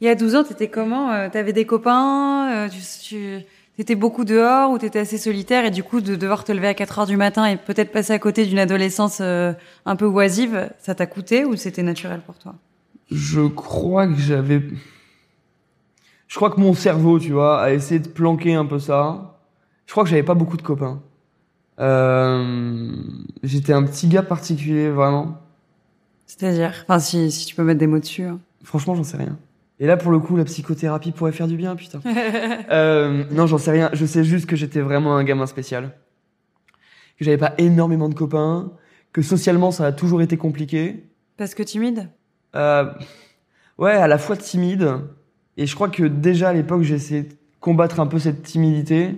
Il 0.00 0.06
y 0.06 0.08
a 0.08 0.16
12 0.16 0.34
ans, 0.34 0.42
t'étais 0.42 0.68
comment 0.68 1.12
euh, 1.12 1.28
T'avais 1.30 1.52
des 1.52 1.64
copains 1.64 2.50
euh, 2.52 2.68
Tu, 2.68 2.80
tu 3.04 3.44
t'étais 3.76 3.94
beaucoup 3.94 4.24
dehors 4.24 4.72
ou 4.72 4.78
t'étais 4.78 4.98
assez 4.98 5.16
solitaire 5.16 5.64
et 5.64 5.70
du 5.70 5.84
coup 5.84 6.00
de 6.00 6.16
devoir 6.16 6.42
te 6.42 6.50
lever 6.50 6.66
à 6.66 6.74
4 6.74 6.98
heures 6.98 7.06
du 7.06 7.16
matin 7.16 7.46
et 7.46 7.56
peut-être 7.56 7.92
passer 7.92 8.12
à 8.12 8.18
côté 8.18 8.44
d'une 8.44 8.58
adolescence 8.58 9.18
euh, 9.20 9.52
un 9.86 9.94
peu 9.94 10.06
oisive, 10.06 10.70
ça 10.80 10.96
t'a 10.96 11.06
coûté 11.06 11.44
ou 11.44 11.54
c'était 11.54 11.84
naturel 11.84 12.20
pour 12.26 12.36
toi? 12.36 12.56
Je 13.12 13.42
crois 13.46 14.08
que 14.08 14.16
j'avais. 14.16 14.60
Je 16.26 16.36
crois 16.36 16.50
que 16.50 16.60
mon 16.60 16.74
cerveau, 16.74 17.20
tu 17.20 17.30
vois, 17.30 17.62
a 17.62 17.72
essayé 17.72 18.00
de 18.00 18.08
planquer 18.08 18.54
un 18.54 18.66
peu 18.66 18.80
ça. 18.80 19.38
Je 19.86 19.92
crois 19.92 20.02
que 20.02 20.10
j'avais 20.10 20.22
pas 20.22 20.34
beaucoup 20.34 20.56
de 20.56 20.62
copains. 20.62 21.00
Euh... 21.78 22.90
J'étais 23.42 23.72
un 23.72 23.84
petit 23.84 24.08
gars 24.08 24.22
particulier, 24.22 24.90
vraiment. 24.90 25.41
C'est-à-dire 26.36 26.84
Enfin, 26.88 26.98
si, 26.98 27.30
si 27.30 27.46
tu 27.46 27.54
peux 27.54 27.62
mettre 27.62 27.78
des 27.80 27.86
mots 27.86 27.98
dessus. 27.98 28.24
hein. 28.24 28.40
Franchement, 28.64 28.94
j'en 28.94 29.04
sais 29.04 29.16
rien. 29.16 29.36
Et 29.80 29.86
là, 29.86 29.96
pour 29.96 30.12
le 30.12 30.18
coup, 30.18 30.36
la 30.36 30.44
psychothérapie 30.44 31.12
pourrait 31.12 31.32
faire 31.32 31.48
du 31.48 31.56
bien, 31.56 31.76
putain. 31.76 32.00
euh, 32.70 33.24
non, 33.30 33.46
j'en 33.46 33.58
sais 33.58 33.70
rien. 33.72 33.90
Je 33.92 34.06
sais 34.06 34.24
juste 34.24 34.46
que 34.46 34.56
j'étais 34.56 34.80
vraiment 34.80 35.16
un 35.16 35.24
gamin 35.24 35.46
spécial. 35.46 35.92
Que 37.18 37.24
j'avais 37.24 37.36
pas 37.38 37.54
énormément 37.58 38.08
de 38.08 38.14
copains. 38.14 38.70
Que 39.12 39.20
socialement, 39.22 39.70
ça 39.72 39.86
a 39.86 39.92
toujours 39.92 40.22
été 40.22 40.36
compliqué. 40.36 41.04
Parce 41.36 41.54
que 41.54 41.62
timide? 41.62 42.08
Euh, 42.54 42.90
ouais, 43.78 43.92
à 43.92 44.06
la 44.06 44.18
fois 44.18 44.36
timide. 44.36 44.88
Et 45.56 45.66
je 45.66 45.74
crois 45.74 45.88
que 45.88 46.04
déjà 46.04 46.50
à 46.50 46.52
l'époque, 46.52 46.82
j'ai 46.82 46.94
essayé 46.94 47.22
de 47.24 47.34
combattre 47.60 48.00
un 48.00 48.06
peu 48.06 48.18
cette 48.18 48.42
timidité. 48.42 49.16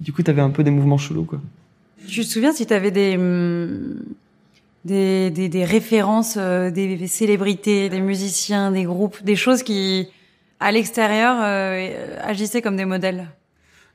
Du 0.00 0.12
coup, 0.12 0.22
t'avais 0.22 0.40
un 0.42 0.50
peu 0.50 0.62
des 0.64 0.70
mouvements 0.70 0.98
chelous, 0.98 1.24
quoi. 1.24 1.40
Tu 2.06 2.20
te 2.22 2.26
souviens 2.26 2.52
si 2.52 2.64
t'avais 2.64 2.90
des, 2.92 3.16
hum, 3.18 4.00
des, 4.88 5.30
des, 5.30 5.48
des 5.48 5.64
références, 5.64 6.36
euh, 6.36 6.70
des 6.70 7.06
célébrités, 7.06 7.88
des 7.88 8.00
musiciens, 8.00 8.72
des 8.72 8.84
groupes, 8.84 9.22
des 9.22 9.36
choses 9.36 9.62
qui, 9.62 10.08
à 10.58 10.72
l'extérieur, 10.72 11.36
euh, 11.40 12.16
agissaient 12.22 12.62
comme 12.62 12.76
des 12.76 12.86
modèles 12.86 13.28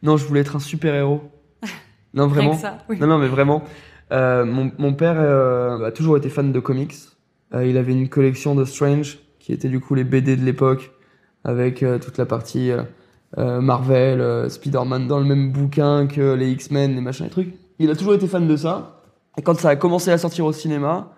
Non, 0.03 0.15
je 0.17 0.25
voulais 0.25 0.41
être 0.41 0.55
un 0.55 0.59
super-héros. 0.59 1.21
Non, 2.15 2.27
vraiment. 2.27 2.53
ça, 2.55 2.77
oui. 2.89 2.97
Non, 2.99 3.07
non, 3.07 3.17
mais 3.17 3.27
vraiment. 3.27 3.63
Euh, 4.11 4.45
mon, 4.45 4.71
mon 4.77 4.93
père 4.93 5.15
euh, 5.17 5.83
a 5.83 5.91
toujours 5.91 6.15
été 6.15 6.29
fan 6.29 6.51
de 6.51 6.59
comics. 6.59 6.93
Euh, 7.55 7.65
il 7.65 7.75
avait 7.75 7.93
une 7.93 8.07
collection 8.07 8.53
de 8.53 8.65
Strange, 8.65 9.17
qui 9.39 9.51
était 9.51 9.67
du 9.67 9.79
coup 9.79 9.95
les 9.95 10.03
BD 10.03 10.35
de 10.37 10.45
l'époque, 10.45 10.91
avec 11.43 11.81
euh, 11.81 11.97
toute 11.97 12.19
la 12.19 12.27
partie 12.27 12.69
euh, 12.69 12.83
euh, 13.39 13.61
Marvel, 13.61 14.21
euh, 14.21 14.47
Spider-Man 14.47 15.07
dans 15.07 15.17
le 15.17 15.25
même 15.25 15.51
bouquin 15.51 16.05
que 16.05 16.35
les 16.35 16.51
X-Men, 16.51 16.93
les 16.93 17.01
machins 17.01 17.25
et 17.25 17.29
trucs. 17.31 17.55
Il 17.79 17.89
a 17.89 17.95
toujours 17.95 18.13
été 18.13 18.27
fan 18.27 18.47
de 18.47 18.55
ça. 18.55 18.92
Et 19.37 19.41
quand 19.41 19.57
ça 19.59 19.69
a 19.69 19.75
commencé 19.75 20.11
à 20.11 20.17
sortir 20.17 20.45
au 20.45 20.53
cinéma, 20.53 21.13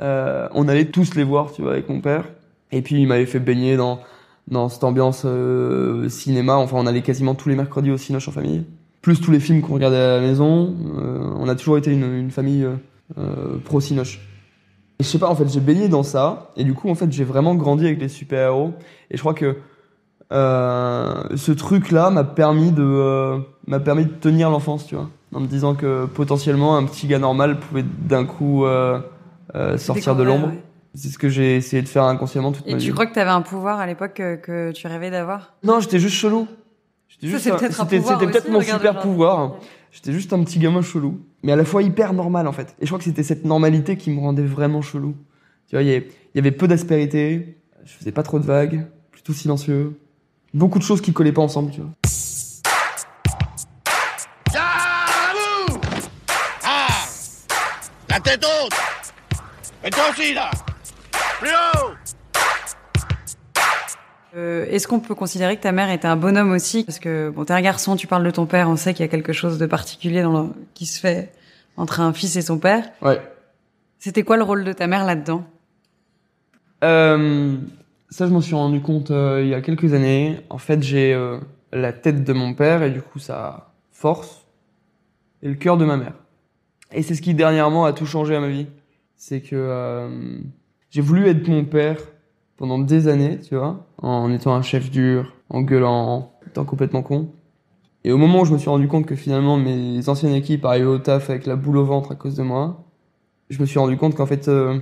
euh, 0.00 0.48
on 0.52 0.68
allait 0.68 0.86
tous 0.86 1.14
les 1.14 1.24
voir, 1.24 1.52
tu 1.52 1.62
vois, 1.62 1.72
avec 1.72 1.88
mon 1.88 2.00
père. 2.00 2.24
Et 2.70 2.82
puis 2.82 3.00
il 3.00 3.06
m'avait 3.06 3.26
fait 3.26 3.40
baigner 3.40 3.76
dans 3.76 4.00
dans 4.48 4.68
cette 4.68 4.82
ambiance 4.82 5.22
euh, 5.24 6.08
cinéma. 6.08 6.56
Enfin, 6.56 6.76
on 6.78 6.86
allait 6.86 7.02
quasiment 7.02 7.34
tous 7.34 7.48
les 7.48 7.54
mercredis 7.54 7.90
au 7.90 7.96
Cinoche 7.96 8.26
en 8.28 8.32
famille. 8.32 8.64
plus 9.00 9.20
tous 9.20 9.30
les 9.30 9.40
films 9.40 9.60
qu'on 9.60 9.74
regardait 9.74 9.96
à 9.96 10.16
la 10.16 10.20
maison. 10.20 10.74
Euh, 10.98 11.32
on 11.38 11.48
a 11.48 11.54
toujours 11.54 11.78
été 11.78 11.92
une, 11.92 12.30
famille 12.30 12.66
pro 13.64 13.80
Cinoche. 13.80 14.20
Je 15.00 15.04
sais 15.04 15.18
pas, 15.18 15.28
en 15.28 15.34
fait, 15.34 15.48
j'ai 15.48 15.60
baigné 15.60 15.88
dans 15.88 16.04
ça, 16.04 16.52
et 16.56 16.64
du 16.64 16.74
coup, 16.74 16.88
en 16.88 16.94
fait, 16.94 17.10
j'ai 17.10 17.24
vraiment 17.24 17.56
grandi 17.56 17.84
avec 17.86 18.00
les 18.00 18.08
super-héros. 18.08 18.72
Et 19.10 19.16
je 19.16 19.20
crois 19.20 19.34
que 19.34 19.56
ce 20.30 21.52
truc-là 21.52 22.10
m'a 22.10 22.24
permis 22.24 22.72
de 22.72 23.38
m'a 23.66 23.80
permis 23.80 24.06
de 24.06 24.10
tenir 24.10 24.50
l'enfance, 24.50 24.86
tu 24.86 24.94
vois, 24.96 25.10
en 25.34 25.40
me 25.40 25.46
disant 25.46 25.74
que 25.74 26.06
potentiellement 26.06 26.76
un 26.76 26.84
petit 26.84 27.06
gars 27.06 27.18
normal 27.18 27.58
pouvait 27.60 27.84
d'un 27.84 28.24
coup 28.26 28.64
euh, 28.64 29.00
euh, 29.54 29.78
sortir 29.78 30.14
de 30.16 30.22
l'ombre. 30.22 30.48
ouais. 30.48 30.62
C'est 30.94 31.08
ce 31.08 31.16
que 31.18 31.30
j'ai 31.30 31.56
essayé 31.56 31.80
de 31.82 31.88
faire 31.88 32.04
inconsciemment 32.04 32.52
toute 32.52 32.66
Et 32.68 32.72
ma 32.72 32.78
tu 32.78 32.86
vie. 32.88 32.92
crois 32.92 33.06
que 33.06 33.14
tu 33.14 33.18
avais 33.18 33.30
un 33.30 33.40
pouvoir 33.40 33.80
à 33.80 33.86
l'époque 33.86 34.12
que, 34.14 34.36
que 34.36 34.72
tu 34.72 34.86
rêvais 34.86 35.10
d'avoir? 35.10 35.54
Non, 35.64 35.80
j'étais 35.80 35.98
juste 35.98 36.16
chelou. 36.16 36.46
C'était 37.08 37.50
peut-être 37.50 38.48
mon 38.50 38.60
super 38.60 39.00
pouvoir. 39.00 39.56
J'étais 39.90 40.12
juste 40.12 40.32
un 40.32 40.42
petit 40.42 40.58
gamin 40.58 40.80
chelou, 40.82 41.20
mais 41.42 41.52
à 41.52 41.56
la 41.56 41.64
fois 41.64 41.82
hyper 41.82 42.12
normal 42.14 42.46
en 42.46 42.52
fait. 42.52 42.74
Et 42.80 42.86
je 42.86 42.86
crois 42.86 42.98
que 42.98 43.04
c'était 43.04 43.22
cette 43.22 43.44
normalité 43.44 43.96
qui 43.96 44.10
me 44.10 44.20
rendait 44.20 44.42
vraiment 44.44 44.80
chelou. 44.82 45.14
Tu 45.68 45.76
vois, 45.76 45.82
il 45.82 45.88
y 45.88 45.94
avait- 45.94 46.08
il 46.34 46.36
y 46.36 46.40
avait 46.40 46.50
peu 46.50 46.66
d'aspérité, 46.68 47.58
je 47.84 47.92
faisais 47.92 48.12
pas 48.12 48.22
trop 48.22 48.38
de 48.38 48.44
vagues, 48.46 48.86
plutôt 49.10 49.32
silencieux. 49.34 49.98
Beaucoup 50.54 50.78
de 50.78 50.84
choses 50.84 51.00
qui 51.02 51.12
collaient 51.12 51.32
pas 51.32 51.42
ensemble, 51.42 51.70
tu 51.72 51.80
vois. 51.80 51.90
Tête 58.22 58.44
haute 58.44 58.72
Et 59.84 59.90
toi 59.90 60.04
aussi, 60.10 60.34
là 60.34 60.50
Plus 61.40 61.50
haut 61.50 61.90
Euh, 64.34 64.64
Est-ce 64.70 64.88
qu'on 64.88 65.00
peut 65.00 65.14
considérer 65.14 65.56
que 65.56 65.62
ta 65.62 65.72
mère 65.72 65.90
était 65.90 66.08
un 66.08 66.16
bonhomme 66.16 66.52
aussi? 66.52 66.84
Parce 66.84 66.98
que 66.98 67.28
bon, 67.30 67.44
t'es 67.44 67.52
un 67.52 67.60
garçon, 67.60 67.96
tu 67.96 68.06
parles 68.06 68.24
de 68.24 68.30
ton 68.30 68.46
père, 68.46 68.68
on 68.70 68.76
sait 68.76 68.94
qu'il 68.94 69.04
y 69.04 69.08
a 69.08 69.10
quelque 69.10 69.32
chose 69.34 69.58
de 69.58 69.66
particulier 69.66 70.22
dans 70.22 70.42
le- 70.44 70.48
qui 70.74 70.86
se 70.86 70.98
fait 70.98 71.32
entre 71.76 72.00
un 72.00 72.12
fils 72.14 72.36
et 72.36 72.42
son 72.42 72.58
père. 72.58 72.84
Ouais. 73.02 73.20
C'était 73.98 74.22
quoi 74.22 74.36
le 74.38 74.42
rôle 74.42 74.64
de 74.64 74.72
ta 74.72 74.86
mère 74.86 75.04
là-dedans? 75.04 75.44
Euh, 76.82 77.56
ça, 78.08 78.26
je 78.26 78.32
m'en 78.32 78.40
suis 78.40 78.54
rendu 78.54 78.80
compte 78.80 79.10
euh, 79.10 79.40
il 79.42 79.48
y 79.48 79.54
a 79.54 79.60
quelques 79.60 79.92
années. 79.92 80.40
En 80.50 80.58
fait, 80.58 80.82
j'ai 80.82 81.12
euh, 81.12 81.38
la 81.72 81.92
tête 81.92 82.24
de 82.24 82.32
mon 82.32 82.54
père 82.54 82.82
et 82.82 82.90
du 82.90 83.02
coup 83.02 83.18
sa 83.18 83.70
force 83.92 84.46
et 85.42 85.48
le 85.48 85.54
cœur 85.54 85.76
de 85.76 85.84
ma 85.84 85.96
mère. 85.98 86.14
Et 86.94 87.02
c'est 87.02 87.14
ce 87.14 87.22
qui 87.22 87.34
dernièrement 87.34 87.84
a 87.84 87.92
tout 87.92 88.06
changé 88.06 88.36
à 88.36 88.40
ma 88.40 88.48
vie. 88.48 88.66
C'est 89.16 89.40
que 89.40 89.54
euh, 89.54 90.38
j'ai 90.90 91.00
voulu 91.00 91.26
être 91.28 91.46
mon 91.48 91.64
père 91.64 91.98
pendant 92.56 92.78
des 92.78 93.08
années, 93.08 93.40
tu 93.40 93.56
vois, 93.56 93.86
en 93.98 94.32
étant 94.32 94.54
un 94.54 94.62
chef 94.62 94.90
dur, 94.90 95.34
en 95.48 95.62
gueulant, 95.62 96.08
en 96.08 96.32
étant 96.46 96.64
complètement 96.64 97.02
con. 97.02 97.32
Et 98.04 98.12
au 98.12 98.18
moment 98.18 98.40
où 98.40 98.44
je 98.44 98.52
me 98.52 98.58
suis 98.58 98.68
rendu 98.68 98.88
compte 98.88 99.06
que 99.06 99.14
finalement 99.14 99.56
mes 99.56 100.08
anciennes 100.08 100.34
équipes 100.34 100.64
arrivaient 100.64 100.86
au 100.86 100.98
taf 100.98 101.30
avec 101.30 101.46
la 101.46 101.56
boule 101.56 101.76
au 101.78 101.84
ventre 101.84 102.12
à 102.12 102.14
cause 102.14 102.34
de 102.34 102.42
moi, 102.42 102.84
je 103.48 103.60
me 103.60 103.66
suis 103.66 103.78
rendu 103.78 103.96
compte 103.96 104.14
qu'en 104.14 104.26
fait 104.26 104.48
euh, 104.48 104.80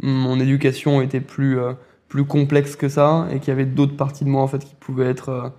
mon 0.00 0.40
éducation 0.40 1.00
était 1.00 1.20
plus 1.20 1.58
euh, 1.58 1.74
plus 2.08 2.24
complexe 2.24 2.74
que 2.74 2.88
ça 2.88 3.28
et 3.30 3.38
qu'il 3.38 3.48
y 3.48 3.50
avait 3.52 3.66
d'autres 3.66 3.96
parties 3.96 4.24
de 4.24 4.30
moi 4.30 4.42
en 4.42 4.48
fait 4.48 4.64
qui 4.64 4.74
pouvaient 4.74 5.06
être 5.06 5.52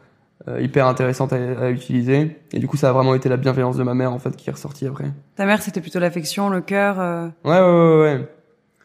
euh, 0.47 0.61
hyper 0.61 0.87
intéressantes 0.87 1.33
à, 1.33 1.35
à 1.35 1.69
utiliser 1.69 2.37
et 2.53 2.59
du 2.59 2.67
coup 2.67 2.77
ça 2.77 2.89
a 2.89 2.93
vraiment 2.93 3.13
été 3.13 3.27
la 3.29 3.37
bienveillance 3.37 3.75
de 3.77 3.83
ma 3.83 3.93
mère 3.93 4.13
en 4.13 4.19
fait 4.19 4.35
qui 4.37 4.49
est 4.49 4.53
ressortie 4.53 4.87
après 4.87 5.11
Ta 5.35 5.45
mère, 5.45 5.61
c'était 5.61 5.81
plutôt 5.81 5.99
l'affection, 5.99 6.49
le 6.49 6.61
cœur. 6.61 6.99
Euh... 6.99 7.27
ouais 7.43 7.59
ouais 7.59 7.61
ouais, 7.61 8.01
ouais. 8.19 8.29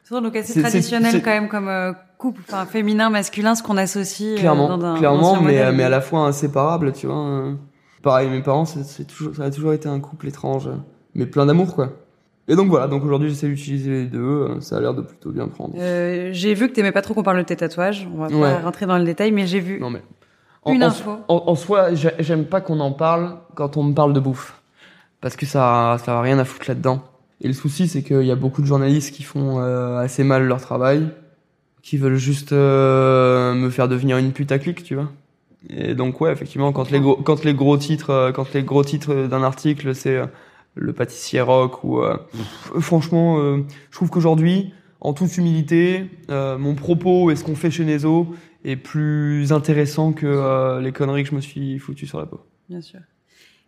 Surtout, 0.05 0.23
donc 0.25 0.37
assez 0.37 0.61
traditionnel 0.61 1.23
quand 1.23 1.31
même 1.31 1.49
comme 1.49 1.69
euh, 1.69 1.93
couple, 2.19 2.43
enfin 2.47 2.67
féminin, 2.67 3.09
masculin, 3.09 3.55
ce 3.55 3.63
qu'on 3.63 3.77
associe 3.77 4.33
euh, 4.35 4.39
clairement 4.41 4.77
dans 4.77 4.85
un 4.85 4.99
clairement 4.99 5.37
mais 5.37 5.43
modèle. 5.53 5.75
mais 5.77 5.85
à 5.85 5.89
la 5.89 6.01
fois 6.01 6.21
inséparable 6.27 6.93
tu 6.93 7.07
vois 7.07 7.53
pareil 8.03 8.29
mes 8.29 8.43
parents 8.43 8.65
c'est 8.67 9.05
toujours 9.07 9.35
ça 9.35 9.45
a 9.45 9.51
toujours 9.51 9.73
été 9.73 9.89
un 9.89 10.01
couple 10.01 10.29
étrange 10.29 10.69
mais 11.15 11.25
plein 11.27 11.47
d'amour 11.47 11.75
quoi 11.75 11.93
et 12.49 12.55
donc 12.57 12.69
voilà 12.69 12.87
donc 12.87 13.03
aujourd'hui 13.05 13.31
j'essaie 13.31 13.47
d'utiliser 13.49 13.91
les 13.91 14.05
deux 14.05 14.61
ça 14.61 14.77
a 14.77 14.81
l'air 14.81 14.93
de 14.93 15.01
plutôt 15.01 15.31
bien 15.31 15.49
prendre 15.49 15.75
Euh, 15.79 16.29
j'ai 16.33 16.53
vu 16.53 16.69
que 16.69 16.75
t'aimais 16.75 16.93
pas 16.93 17.01
trop 17.01 17.15
qu'on 17.15 17.23
parle 17.23 17.39
de 17.39 17.43
tes 17.45 17.57
tatouages. 17.57 18.07
On 18.15 18.19
va 18.21 18.29
pas 18.29 18.35
Ouais. 18.35 18.57
rentrer 18.61 18.85
dans 18.85 18.99
le 18.99 19.05
détail, 19.05 19.33
mais 19.33 19.47
j'ai 19.47 19.61
vu 19.61 19.81
non 19.81 19.89
mais 19.89 20.03
une 20.73 20.83
en, 20.83 20.89
info. 20.89 21.11
En, 21.29 21.43
en 21.47 21.55
soi, 21.55 21.95
j'ai- 21.95 22.15
j'aime 22.21 22.45
pas 22.45 22.61
qu'on 22.61 22.81
en 22.81 22.93
parle 22.93 23.37
quand 23.55 23.77
on 23.77 23.83
me 23.85 23.95
parle 23.95 24.13
de 24.13 24.21
bouffe. 24.21 24.61
Parce 25.21 25.37
que 25.37 25.47
ça, 25.47 25.97
ça 26.05 26.19
a 26.19 26.21
rien 26.23 26.39
à 26.39 26.45
foutre 26.45 26.67
là-dedans. 26.69 27.03
Et 27.41 27.49
le 27.49 27.55
souci, 27.55 27.89
c'est 27.89 28.03
qu'il 28.03 28.23
y 28.25 28.31
a 28.31 28.37
beaucoup 28.37 28.63
de 28.63 28.67
journalistes 28.67 29.15
qui 29.15 29.23
font 29.23 29.59
euh, 29.61 29.99
assez 29.99 30.25
mal 30.25 30.47
leur 30.47 30.61
travail, 30.61 31.09
qui 31.83 31.97
veulent 31.99 32.17
juste 32.17 32.53
euh, 32.53 33.55
me 33.55 33.71
faire 33.71 33.89
devenir 33.89 34.19
une 34.19 34.33
putaclic, 34.33 34.83
tu 34.85 34.95
vois. 34.95 35.11
Et 35.71 35.95
donc 35.95 36.21
ouais, 36.21 36.31
effectivement, 36.33 36.73
quand 36.73 36.91
les 36.91 37.01
gros, 37.01 37.17
quand 37.17 37.43
les 37.45 37.55
gros 37.55 37.77
titres, 37.79 38.11
euh, 38.11 38.33
quand 38.33 38.53
les 38.53 38.63
gros 38.63 38.85
titres 38.85 39.27
d'un 39.29 39.43
article, 39.43 39.95
c'est 39.95 40.17
euh, 40.17 40.27
le 40.75 40.93
pâtissier 40.93 41.41
rock 41.41 41.85
ou 41.85 42.01
euh, 42.03 42.17
pff, 42.33 42.81
franchement, 42.83 43.39
euh, 43.39 43.65
je 43.91 43.97
trouve 43.97 44.11
qu'aujourd'hui, 44.11 44.73
en 45.01 45.13
toute 45.15 45.37
humilité, 45.39 46.11
euh, 46.31 46.59
mon 46.59 46.75
propos 46.75 47.31
et 47.31 47.37
ce 47.37 47.45
qu'on 47.45 47.55
fait 47.57 47.71
chez 47.71 47.85
Nezo 47.85 48.35
est 48.65 48.77
plus 48.77 49.53
intéressant 49.53 50.13
que 50.13 50.27
euh, 50.27 50.81
les 50.81 50.93
conneries 50.93 51.25
que 51.25 51.31
je 51.31 51.35
me 51.35 51.41
suis 51.41 51.79
foutu 51.79 52.07
sur 52.07 52.19
la 52.19 52.27
peau. 52.27 52.41
Bien 52.69 52.81
sûr. 52.81 53.01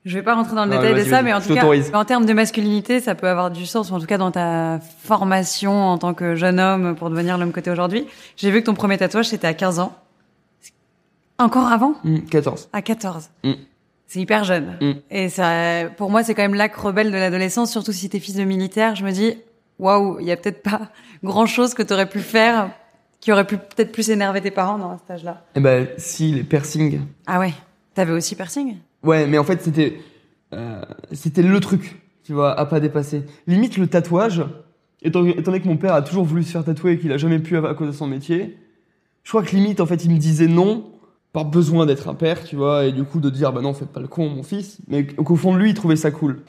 Je 0.04 0.14
vais 0.16 0.22
pas 0.22 0.34
rentrer 0.34 0.54
dans 0.54 0.64
le 0.64 0.70
détail 0.70 0.94
de 0.94 1.02
ça, 1.02 1.22
mais 1.22 1.32
en 1.32 1.40
tout 1.40 1.52
cas, 1.52 1.66
en 1.92 2.04
termes 2.04 2.26
de 2.26 2.32
masculinité, 2.32 3.00
ça 3.00 3.16
peut 3.16 3.28
avoir 3.28 3.50
du 3.50 3.66
sens, 3.66 3.90
ou 3.90 3.94
en 3.94 3.98
tout 3.98 4.06
cas 4.06 4.18
dans 4.18 4.30
ta 4.30 4.78
formation 5.02 5.72
en 5.72 5.98
tant 5.98 6.14
que 6.14 6.36
jeune 6.36 6.60
homme 6.60 6.94
pour 6.94 7.10
devenir 7.10 7.36
l'homme 7.38 7.52
t'es 7.52 7.70
aujourd'hui. 7.70 8.06
J'ai 8.36 8.52
vu 8.52 8.60
que 8.60 8.66
ton 8.66 8.74
premier 8.74 8.98
tatouage, 8.98 9.26
c'était 9.26 9.48
à 9.48 9.54
15 9.54 9.80
ans. 9.80 9.96
Encore 11.38 11.72
avant? 11.72 11.94
Hum, 12.04 12.24
14. 12.24 12.68
À 12.72 12.82
14. 12.82 13.30
Mm. 13.42 13.52
C'est 14.06 14.20
hyper 14.20 14.44
jeune. 14.44 14.78
Mm. 14.80 14.92
Et 15.10 15.28
ça, 15.28 15.90
pour 15.96 16.08
moi, 16.08 16.22
c'est 16.22 16.34
quand 16.34 16.42
même 16.42 16.54
l'acte 16.54 16.76
rebelle 16.76 17.10
de 17.10 17.16
l'adolescence, 17.16 17.72
surtout 17.72 17.92
si 17.92 18.08
t'es 18.08 18.20
fils 18.20 18.36
de 18.36 18.44
militaire. 18.44 18.94
Je 18.94 19.04
me 19.04 19.10
dis, 19.10 19.36
waouh, 19.80 20.20
il 20.20 20.26
y 20.26 20.30
a 20.30 20.36
peut-être 20.36 20.62
pas 20.62 20.82
grand 21.24 21.46
chose 21.46 21.74
que 21.74 21.82
t'aurais 21.82 22.08
pu 22.08 22.20
faire 22.20 22.70
qui 23.20 23.32
aurait 23.32 23.46
pu 23.46 23.56
peut-être 23.56 23.92
plus 23.92 24.10
énerver 24.10 24.40
tes 24.40 24.50
parents 24.50 24.78
dans 24.78 24.98
cet 24.98 25.10
âge-là. 25.10 25.44
Eh 25.54 25.60
ben, 25.60 25.88
si, 25.96 26.32
les 26.32 26.44
piercings. 26.44 27.00
Ah 27.26 27.38
ouais. 27.38 27.52
T'avais 27.94 28.12
aussi 28.12 28.34
piercing? 28.34 28.76
Ouais, 29.02 29.26
mais 29.26 29.38
en 29.38 29.44
fait, 29.44 29.62
c'était, 29.62 29.98
euh, 30.52 30.82
c'était 31.12 31.42
le 31.42 31.60
truc, 31.60 32.00
tu 32.24 32.32
vois, 32.32 32.52
à 32.58 32.66
pas 32.66 32.80
dépasser. 32.80 33.24
Limite, 33.46 33.78
le 33.78 33.86
tatouage, 33.86 34.44
étant, 35.02 35.24
étant 35.24 35.50
donné 35.50 35.60
que 35.60 35.68
mon 35.68 35.76
père 35.76 35.94
a 35.94 36.02
toujours 36.02 36.24
voulu 36.24 36.42
se 36.42 36.52
faire 36.52 36.64
tatouer 36.64 36.92
et 36.92 36.98
qu'il 36.98 37.10
a 37.12 37.16
jamais 37.16 37.38
pu 37.38 37.56
à 37.56 37.74
cause 37.74 37.88
de 37.88 37.92
son 37.92 38.06
métier, 38.06 38.58
je 39.22 39.30
crois 39.30 39.42
que 39.42 39.56
limite, 39.56 39.80
en 39.80 39.86
fait, 39.86 40.04
il 40.04 40.12
me 40.12 40.18
disait 40.18 40.46
non, 40.46 40.92
par 41.32 41.46
besoin 41.46 41.84
d'être 41.84 42.08
un 42.08 42.14
père, 42.14 42.44
tu 42.44 42.54
vois, 42.54 42.84
et 42.84 42.92
du 42.92 43.04
coup 43.04 43.20
de 43.20 43.28
dire, 43.28 43.52
bah 43.52 43.60
non, 43.60 43.74
fais 43.74 43.86
pas 43.86 44.00
le 44.00 44.08
con, 44.08 44.28
mon 44.28 44.42
fils, 44.42 44.78
mais 44.88 45.06
qu'au 45.06 45.36
fond 45.36 45.52
de 45.52 45.58
lui, 45.58 45.70
il 45.70 45.74
trouvait 45.74 45.96
ça 45.96 46.10
cool. 46.10 46.42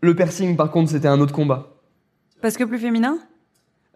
Le 0.00 0.14
piercing, 0.14 0.56
par 0.56 0.70
contre, 0.70 0.90
c'était 0.90 1.08
un 1.08 1.20
autre 1.20 1.32
combat. 1.32 1.74
Parce 2.42 2.56
que 2.56 2.64
plus 2.64 2.78
féminin? 2.78 3.18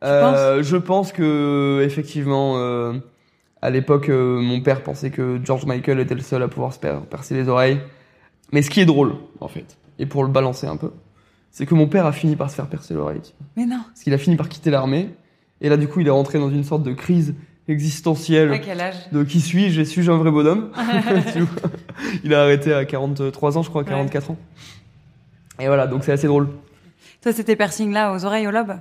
Euh, 0.02 0.62
je 0.62 0.76
pense 0.76 1.12
que 1.12 1.82
effectivement, 1.84 2.54
euh, 2.56 2.94
à 3.60 3.70
l'époque, 3.70 4.08
euh, 4.08 4.40
mon 4.40 4.60
père 4.60 4.82
pensait 4.82 5.10
que 5.10 5.38
George 5.44 5.66
Michael 5.66 6.00
était 6.00 6.14
le 6.14 6.20
seul 6.20 6.42
à 6.42 6.48
pouvoir 6.48 6.72
se 6.72 6.78
per- 6.78 6.98
percer 7.08 7.34
les 7.34 7.48
oreilles. 7.48 7.80
Mais 8.52 8.62
ce 8.62 8.70
qui 8.70 8.80
est 8.80 8.84
drôle, 8.84 9.14
en 9.40 9.48
fait, 9.48 9.76
et 9.98 10.06
pour 10.06 10.24
le 10.24 10.30
balancer 10.30 10.66
un 10.66 10.76
peu, 10.76 10.90
c'est 11.50 11.66
que 11.66 11.74
mon 11.74 11.86
père 11.86 12.06
a 12.06 12.12
fini 12.12 12.36
par 12.36 12.50
se 12.50 12.56
faire 12.56 12.66
percer 12.66 12.94
l'oreille. 12.94 13.20
Mais 13.56 13.64
non. 13.66 13.80
Parce 13.88 14.02
qu'il 14.02 14.12
a 14.14 14.18
fini 14.18 14.36
par 14.36 14.48
quitter 14.48 14.70
l'armée, 14.70 15.10
et 15.60 15.68
là, 15.68 15.76
du 15.76 15.86
coup, 15.88 16.00
il 16.00 16.06
est 16.06 16.10
rentré 16.10 16.38
dans 16.38 16.50
une 16.50 16.64
sorte 16.64 16.82
de 16.82 16.92
crise 16.92 17.34
existentielle. 17.68 18.52
À 18.52 18.58
quel 18.58 18.80
âge? 18.80 18.96
De 19.12 19.22
qui 19.22 19.40
suis-je? 19.40 19.80
Et 19.80 19.84
suis-je 19.84 20.10
un 20.10 20.16
vrai 20.16 20.30
bonhomme 20.32 20.70
Il 22.24 22.34
a 22.34 22.42
arrêté 22.42 22.74
à 22.74 22.84
43 22.84 23.58
ans, 23.58 23.62
je 23.62 23.70
crois, 23.70 23.84
44 23.84 24.32
ans. 24.32 24.36
Et 25.60 25.66
voilà, 25.66 25.86
donc 25.86 26.02
c'est 26.04 26.12
assez 26.12 26.26
drôle. 26.26 26.48
Toi, 27.22 27.32
c'était 27.32 27.54
piercing 27.56 27.92
là, 27.92 28.12
aux 28.12 28.24
oreilles, 28.24 28.46
au 28.48 28.50
lobe? 28.50 28.74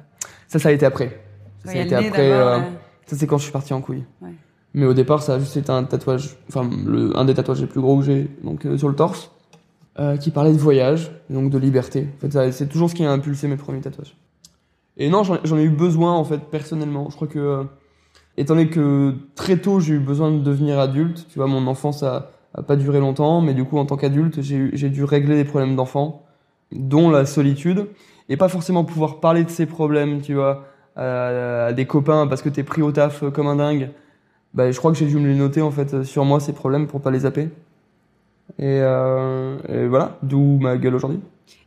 Ça, 0.51 0.59
ça 0.59 0.67
a 0.67 0.71
été 0.73 0.85
après. 0.85 1.17
Ça, 1.63 1.71
a 1.71 1.75
été 1.75 1.95
après. 1.95 2.29
euh. 2.29 2.59
Ça, 3.05 3.15
c'est 3.15 3.25
quand 3.25 3.37
je 3.37 3.43
suis 3.43 3.53
parti 3.53 3.73
en 3.73 3.79
couille. 3.79 4.03
Ouais. 4.21 4.33
Mais 4.73 4.85
au 4.85 4.93
départ, 4.93 5.23
ça 5.23 5.35
a 5.35 5.39
juste 5.39 5.55
été 5.55 5.71
un 5.71 5.85
tatouage, 5.85 6.35
enfin, 6.49 6.69
le, 6.85 7.17
un 7.17 7.23
des 7.23 7.33
tatouages 7.33 7.61
les 7.61 7.67
plus 7.67 7.79
gros 7.79 7.99
que 7.99 8.03
j'ai, 8.03 8.29
donc 8.43 8.65
euh, 8.65 8.77
sur 8.77 8.89
le 8.89 8.95
torse, 8.95 9.31
euh, 9.97 10.17
qui 10.17 10.29
parlait 10.29 10.51
de 10.51 10.57
voyage, 10.57 11.11
donc 11.29 11.51
de 11.51 11.57
liberté. 11.57 12.09
En 12.17 12.27
fait, 12.29 12.51
c'est 12.51 12.67
toujours 12.67 12.89
ce 12.89 12.95
qui 12.95 13.05
a 13.05 13.11
impulsé 13.11 13.47
mes 13.47 13.55
premiers 13.55 13.79
tatouages. 13.79 14.17
Et 14.97 15.09
non, 15.09 15.23
j'en 15.23 15.57
ai 15.57 15.63
eu 15.63 15.69
besoin, 15.69 16.11
en 16.13 16.25
fait, 16.25 16.39
personnellement. 16.51 17.09
Je 17.09 17.15
crois 17.15 17.29
que, 17.29 17.65
étant 18.35 18.55
donné 18.55 18.69
que 18.69 19.13
très 19.35 19.55
tôt, 19.55 19.79
j'ai 19.79 19.93
eu 19.93 19.99
besoin 19.99 20.31
de 20.31 20.39
devenir 20.39 20.79
adulte, 20.79 21.27
tu 21.29 21.39
vois, 21.39 21.47
mon 21.47 21.65
enfance 21.67 22.03
a, 22.03 22.31
a 22.55 22.61
pas 22.61 22.75
duré 22.75 22.99
longtemps, 22.99 23.39
mais 23.39 23.53
du 23.53 23.63
coup, 23.63 23.77
en 23.77 23.85
tant 23.85 23.95
qu'adulte, 23.95 24.41
j'ai 24.41 24.89
dû 24.89 25.05
régler 25.05 25.35
des 25.37 25.45
problèmes 25.45 25.77
d'enfant, 25.77 26.25
dont 26.73 27.09
la 27.09 27.25
solitude, 27.25 27.87
et 28.31 28.37
pas 28.37 28.47
forcément 28.47 28.83
pouvoir 28.85 29.19
parler 29.19 29.43
de 29.43 29.49
ces 29.49 29.65
problèmes, 29.65 30.21
tu 30.21 30.33
vois, 30.35 30.63
à, 30.95 31.65
à 31.65 31.73
des 31.73 31.85
copains 31.85 32.27
parce 32.27 32.41
que 32.41 32.49
t'es 32.49 32.63
pris 32.63 32.81
au 32.81 32.91
taf 32.91 33.23
comme 33.31 33.47
un 33.47 33.57
dingue. 33.57 33.89
Bah, 34.53 34.71
je 34.71 34.77
crois 34.77 34.91
que 34.91 34.97
j'ai 34.97 35.05
dû 35.05 35.17
me 35.17 35.27
les 35.27 35.35
noter 35.35 35.61
en 35.61 35.71
fait 35.71 36.03
sur 36.03 36.23
moi 36.23 36.39
ces 36.39 36.53
problèmes 36.53 36.87
pour 36.87 37.01
pas 37.01 37.11
les 37.11 37.19
zapper. 37.19 37.49
Et, 38.57 38.79
euh, 38.81 39.57
et 39.69 39.85
voilà, 39.87 40.17
d'où 40.23 40.57
ma 40.59 40.77
gueule 40.77 40.95
aujourd'hui. 40.95 41.19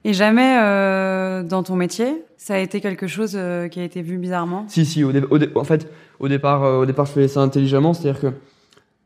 Et 0.04 0.12
jamais, 0.12 0.58
euh, 0.62 1.42
dans 1.42 1.62
ton 1.62 1.76
métier, 1.76 2.24
ça 2.36 2.54
a 2.54 2.58
été 2.58 2.80
quelque 2.80 3.06
chose 3.06 3.34
euh, 3.36 3.68
qui 3.68 3.80
a 3.80 3.84
été 3.84 4.00
vu 4.02 4.16
bizarrement? 4.18 4.64
Si 4.68 4.84
si, 4.86 5.04
au, 5.04 5.12
dé- 5.12 5.24
au 5.30 5.38
dé- 5.38 5.50
en 5.54 5.64
fait, 5.64 5.90
au 6.18 6.28
départ, 6.28 6.62
euh, 6.64 6.80
au 6.82 6.86
départ, 6.86 7.06
je 7.06 7.12
faisais 7.12 7.28
ça 7.28 7.40
intelligemment, 7.40 7.92
c'est-à-dire 7.94 8.20
que 8.20 8.26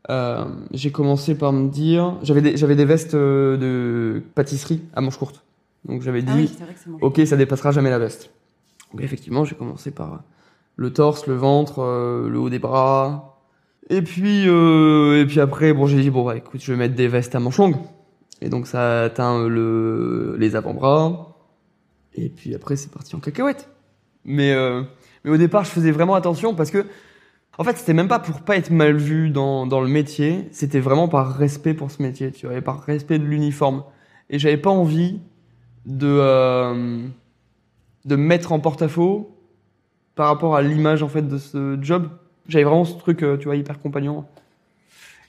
euh, 0.09 0.45
j'ai 0.73 0.91
commencé 0.91 1.35
par 1.35 1.51
me 1.53 1.69
dire, 1.69 2.15
j'avais 2.23 2.41
des, 2.41 2.57
j'avais 2.57 2.75
des 2.75 2.85
vestes 2.85 3.15
euh, 3.15 3.57
de 3.57 4.21
pâtisserie 4.35 4.81
à 4.95 5.01
manches 5.01 5.17
courtes. 5.17 5.43
Donc 5.85 6.01
j'avais 6.01 6.21
dit, 6.21 6.31
Ah 6.31 6.37
oui, 6.37 6.57
mon 6.87 6.97
ok, 6.99 7.21
ça 7.25 7.37
dépassera 7.37 7.71
jamais 7.71 7.89
la 7.89 7.99
veste. 7.99 8.31
Donc 8.91 9.01
effectivement, 9.01 9.45
j'ai 9.45 9.55
commencé 9.55 9.91
par 9.91 10.23
le 10.75 10.93
torse, 10.93 11.27
le 11.27 11.35
ventre, 11.35 11.79
euh, 11.79 12.29
le 12.29 12.39
haut 12.39 12.49
des 12.49 12.59
bras. 12.59 13.41
Et 13.89 14.01
puis, 14.01 14.47
euh, 14.47 15.21
et 15.21 15.25
puis 15.25 15.39
après, 15.39 15.73
bon, 15.73 15.87
j'ai 15.87 15.99
dit, 15.99 16.09
bon, 16.09 16.23
bah, 16.25 16.37
écoute, 16.37 16.61
je 16.63 16.71
vais 16.71 16.77
mettre 16.77 16.95
des 16.95 17.07
vestes 17.07 17.35
à 17.35 17.39
manches 17.39 17.57
longues. 17.57 17.77
Et 18.41 18.49
donc 18.49 18.67
ça 18.67 19.03
atteint 19.03 19.47
le, 19.47 20.35
les 20.37 20.55
avant-bras. 20.55 21.35
Et 22.13 22.29
puis 22.29 22.55
après, 22.55 22.75
c'est 22.75 22.91
parti 22.91 23.15
en 23.15 23.19
cacahuète. 23.19 23.69
Mais, 24.25 24.53
euh, 24.53 24.83
mais 25.23 25.31
au 25.31 25.37
départ, 25.37 25.63
je 25.63 25.69
faisais 25.69 25.91
vraiment 25.91 26.15
attention 26.15 26.55
parce 26.55 26.71
que, 26.71 26.85
en 27.57 27.63
fait, 27.63 27.77
c'était 27.77 27.93
même 27.93 28.07
pas 28.07 28.19
pour 28.19 28.41
pas 28.41 28.55
être 28.55 28.71
mal 28.71 28.95
vu 28.95 29.31
dans, 29.31 29.65
dans 29.67 29.81
le 29.81 29.89
métier. 29.89 30.47
C'était 30.51 30.79
vraiment 30.79 31.07
par 31.07 31.35
respect 31.35 31.73
pour 31.73 31.91
ce 31.91 32.01
métier, 32.01 32.31
tu 32.31 32.45
vois, 32.45 32.55
et 32.55 32.61
par 32.61 32.81
respect 32.81 33.19
de 33.19 33.25
l'uniforme. 33.25 33.83
Et 34.29 34.39
j'avais 34.39 34.57
pas 34.57 34.69
envie 34.69 35.19
de, 35.85 36.07
euh, 36.07 36.99
de 38.05 38.15
me 38.15 38.23
mettre 38.23 38.51
en 38.51 38.59
porte-à-faux 38.59 39.35
par 40.15 40.27
rapport 40.27 40.55
à 40.55 40.61
l'image, 40.61 41.03
en 41.03 41.07
fait, 41.07 41.21
de 41.21 41.37
ce 41.37 41.77
job. 41.81 42.09
J'avais 42.47 42.63
vraiment 42.65 42.85
ce 42.85 42.97
truc, 42.97 43.23
euh, 43.23 43.37
tu 43.37 43.45
vois, 43.45 43.55
hyper 43.55 43.79
compagnon. 43.79 44.25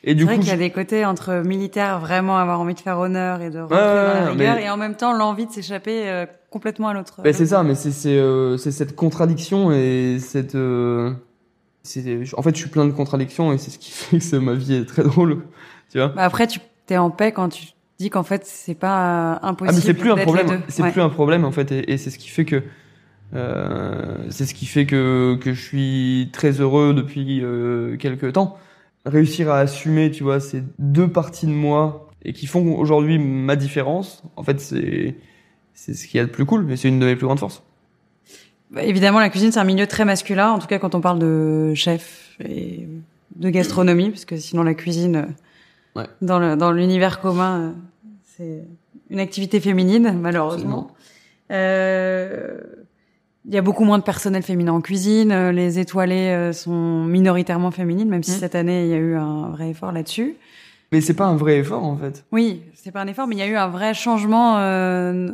Et 0.02 0.14
du 0.14 0.20
C'est 0.22 0.26
vrai 0.26 0.34
coup, 0.36 0.40
qu'il 0.42 0.50
y 0.50 0.54
a 0.54 0.56
des 0.56 0.70
côtés 0.70 1.04
entre 1.04 1.42
militaire, 1.44 2.00
vraiment 2.00 2.38
avoir 2.38 2.58
envie 2.60 2.72
de 2.72 2.80
faire 2.80 2.98
honneur 2.98 3.42
et 3.42 3.50
de 3.50 3.58
rentrer 3.60 3.76
dans 3.76 4.14
la 4.14 4.30
rigueur, 4.30 4.56
mais- 4.56 4.64
et 4.64 4.70
en 4.70 4.78
même 4.78 4.94
temps 4.96 5.12
l'envie 5.12 5.44
de 5.46 5.52
s'échapper 5.52 6.08
euh, 6.08 6.24
complètement 6.48 6.88
à 6.88 6.94
l'autre. 6.94 7.20
Ben, 7.22 7.34
c'est 7.34 7.44
ça, 7.46 7.62
mais 7.62 7.74
c'est 7.74 7.90
c'est 7.90 8.16
euh, 8.18 8.56
c'est 8.56 8.72
cette 8.72 8.96
contradiction 8.96 9.70
et 9.72 10.16
cette 10.18 10.54
euh, 10.54 11.12
c'est 11.82 12.02
en 12.34 12.40
fait 12.40 12.54
je 12.56 12.60
suis 12.62 12.70
plein 12.70 12.86
de 12.86 12.92
contradictions 12.92 13.52
et 13.52 13.58
c'est 13.58 13.70
ce 13.70 13.78
qui 13.78 13.90
fait 13.92 14.18
que 14.18 14.36
ma 14.36 14.54
vie 14.54 14.72
est 14.76 14.86
très 14.86 15.02
drôle, 15.02 15.42
tu 15.90 15.98
vois. 15.98 16.08
Bah 16.08 16.24
après, 16.24 16.46
tu 16.46 16.60
t'es 16.86 16.96
en 16.96 17.10
paix 17.10 17.32
quand 17.32 17.50
tu 17.50 17.66
dis 18.02 18.10
qu'en 18.10 18.22
fait 18.22 18.44
c'est 18.46 18.74
pas 18.74 19.34
euh, 19.34 19.38
Ah 19.42 19.48
impossible. 19.48 19.76
mais 19.76 19.82
c'est 19.82 19.94
plus 19.94 20.10
un 20.12 20.16
problème, 20.16 20.62
c'est 20.68 20.82
Ouais. 20.82 20.90
plus 20.92 21.00
un 21.02 21.08
problème 21.08 21.44
en 21.44 21.52
fait 21.52 21.70
et, 21.72 21.92
et 21.92 21.98
c'est 21.98 22.10
ce 22.10 22.18
qui 22.18 22.28
fait 22.28 22.44
que 22.44 22.62
euh, 23.34 24.16
c'est 24.30 24.44
ce 24.46 24.54
qui 24.54 24.66
fait 24.66 24.86
que 24.86 25.36
que 25.40 25.52
je 25.52 25.60
suis 25.60 26.30
très 26.32 26.52
heureux 26.60 26.94
depuis 26.94 27.40
euh, 27.42 27.96
quelques 27.96 28.32
temps. 28.32 28.58
Réussir 29.06 29.50
à 29.50 29.58
assumer, 29.60 30.10
tu 30.10 30.22
vois, 30.24 30.40
ces 30.40 30.62
deux 30.78 31.08
parties 31.08 31.46
de 31.46 31.52
moi 31.52 32.08
et 32.22 32.32
qui 32.34 32.46
font 32.46 32.76
aujourd'hui 32.76 33.18
ma 33.18 33.56
différence. 33.56 34.22
En 34.36 34.42
fait, 34.42 34.60
c'est 34.60 35.16
c'est 35.74 35.94
ce 35.94 36.06
qu'il 36.06 36.18
y 36.18 36.20
a 36.20 36.26
de 36.26 36.30
plus 36.30 36.44
cool 36.44 36.70
et 36.70 36.76
c'est 36.76 36.88
une 36.88 36.98
de 37.00 37.06
mes 37.06 37.16
plus 37.16 37.24
grandes 37.26 37.38
forces. 37.38 37.62
Bah, 38.70 38.82
évidemment, 38.82 39.18
la 39.20 39.30
cuisine 39.30 39.52
c'est 39.52 39.58
un 39.60 39.64
milieu 39.64 39.86
très 39.86 40.04
masculin, 40.04 40.50
en 40.50 40.58
tout 40.58 40.66
cas 40.66 40.78
quand 40.78 40.94
on 40.94 41.00
parle 41.00 41.18
de 41.18 41.72
chef 41.74 42.36
et 42.44 42.86
de 43.36 43.48
gastronomie, 43.48 44.10
parce 44.10 44.24
que 44.24 44.36
sinon 44.36 44.62
la 44.62 44.74
cuisine 44.74 45.28
Ouais. 45.96 46.06
dans 46.22 46.38
le 46.38 46.56
dans 46.56 46.70
l'univers 46.70 47.20
commun, 47.20 47.74
c'est 48.40 48.64
une 49.10 49.20
activité 49.20 49.60
féminine 49.60 50.18
malheureusement. 50.20 50.92
Euh, 51.50 52.58
Il 53.46 53.54
y 53.54 53.58
a 53.58 53.62
beaucoup 53.62 53.84
moins 53.84 53.98
de 53.98 54.02
personnel 54.04 54.42
féminin 54.42 54.72
en 54.72 54.80
cuisine. 54.80 55.32
euh, 55.32 55.50
Les 55.52 55.78
étoilées 55.78 56.28
euh, 56.30 56.52
sont 56.52 57.04
minoritairement 57.04 57.70
féminines, 57.70 58.08
même 58.08 58.22
si 58.22 58.32
Mhm. 58.32 58.36
cette 58.38 58.54
année 58.54 58.84
il 58.84 58.90
y 58.90 58.94
a 58.94 58.98
eu 58.98 59.14
un 59.16 59.48
vrai 59.50 59.70
effort 59.70 59.92
là-dessus. 59.92 60.36
Mais 60.92 61.00
c'est 61.00 61.14
pas 61.14 61.26
un 61.26 61.36
vrai 61.36 61.58
effort 61.58 61.84
en 61.84 61.96
fait. 61.96 62.24
Oui, 62.32 62.62
c'est 62.74 62.90
pas 62.92 63.00
un 63.02 63.06
effort, 63.06 63.26
mais 63.26 63.36
il 63.36 63.38
y 63.38 63.42
a 63.42 63.46
eu 63.46 63.56
un 63.56 63.68
vrai 63.68 63.94
changement 63.94 64.58
euh, 64.58 65.28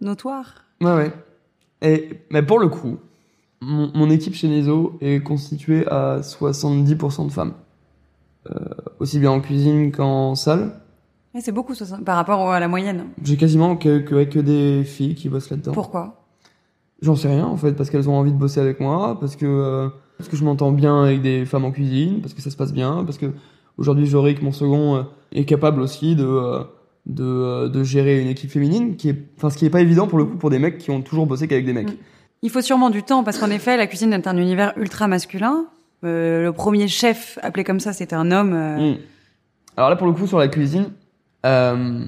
notoire. 0.00 0.64
Ouais, 0.80 0.94
ouais. 0.94 1.12
Et, 1.82 2.10
mais 2.30 2.42
pour 2.42 2.58
le 2.58 2.68
coup, 2.68 2.98
mon, 3.60 3.90
mon 3.94 4.08
équipe 4.10 4.34
chez 4.34 4.48
Nezo 4.48 4.96
est 5.00 5.20
constituée 5.22 5.86
à 5.88 6.20
70% 6.22 7.26
de 7.26 7.32
femmes. 7.32 7.54
Euh, 8.50 8.54
aussi 9.00 9.18
bien 9.18 9.32
en 9.32 9.40
cuisine 9.40 9.90
qu'en 9.92 10.34
salle. 10.36 10.72
Et 11.36 11.42
c'est 11.42 11.52
beaucoup 11.52 11.74
60 11.74 12.02
par 12.02 12.16
rapport 12.16 12.50
à 12.50 12.58
la 12.60 12.66
moyenne. 12.66 13.04
J'ai 13.22 13.36
quasiment 13.36 13.76
que, 13.76 13.98
que, 13.98 14.24
que 14.24 14.38
des 14.38 14.84
filles 14.84 15.14
qui 15.14 15.28
bossent 15.28 15.50
là-dedans. 15.50 15.72
Pourquoi? 15.72 16.24
J'en 17.02 17.14
sais 17.14 17.28
rien 17.28 17.44
en 17.44 17.58
fait, 17.58 17.72
parce 17.72 17.90
qu'elles 17.90 18.08
ont 18.08 18.16
envie 18.16 18.32
de 18.32 18.38
bosser 18.38 18.58
avec 18.58 18.80
moi, 18.80 19.18
parce 19.20 19.36
que, 19.36 19.44
euh, 19.44 19.88
parce 20.16 20.30
que 20.30 20.36
je 20.36 20.44
m'entends 20.44 20.72
bien 20.72 21.02
avec 21.02 21.20
des 21.20 21.44
femmes 21.44 21.66
en 21.66 21.72
cuisine, 21.72 22.22
parce 22.22 22.32
que 22.32 22.40
ça 22.40 22.50
se 22.50 22.56
passe 22.56 22.72
bien, 22.72 23.04
parce 23.04 23.18
que 23.18 23.26
aujourd'hui 23.76 24.06
Jorik, 24.06 24.40
mon 24.40 24.50
second, 24.50 24.96
euh, 24.96 25.02
est 25.32 25.44
capable 25.44 25.82
aussi 25.82 26.16
de, 26.16 26.24
euh, 26.24 26.64
de, 27.04 27.68
de 27.68 27.84
gérer 27.84 28.22
une 28.22 28.28
équipe 28.28 28.50
féminine, 28.50 28.96
qui 28.96 29.10
est, 29.10 29.18
enfin, 29.36 29.50
ce 29.50 29.58
qui 29.58 29.66
est 29.66 29.70
pas 29.70 29.82
évident 29.82 30.06
pour 30.06 30.18
le 30.18 30.24
coup 30.24 30.38
pour 30.38 30.48
des 30.48 30.58
mecs 30.58 30.78
qui 30.78 30.90
ont 30.90 31.02
toujours 31.02 31.26
bossé 31.26 31.46
qu'avec 31.48 31.66
des 31.66 31.74
mecs. 31.74 31.90
Mm. 31.90 31.96
Il 32.40 32.50
faut 32.50 32.62
sûrement 32.62 32.88
du 32.88 33.02
temps 33.02 33.24
parce 33.24 33.36
qu'en 33.36 33.50
effet, 33.50 33.76
la 33.76 33.86
cuisine 33.86 34.14
est 34.14 34.26
un 34.26 34.38
univers 34.38 34.72
ultra 34.78 35.06
masculin. 35.06 35.66
Le 36.02 36.50
premier 36.50 36.86
chef 36.86 37.38
appelé 37.42 37.64
comme 37.64 37.80
ça, 37.80 37.92
c'était 37.92 38.14
un 38.16 38.30
homme. 38.30 38.54
Mm. 38.54 38.96
Alors 39.76 39.90
là, 39.90 39.96
pour 39.96 40.06
le 40.06 40.14
coup, 40.14 40.26
sur 40.26 40.38
la 40.38 40.48
cuisine, 40.48 40.90
euh, 41.46 42.04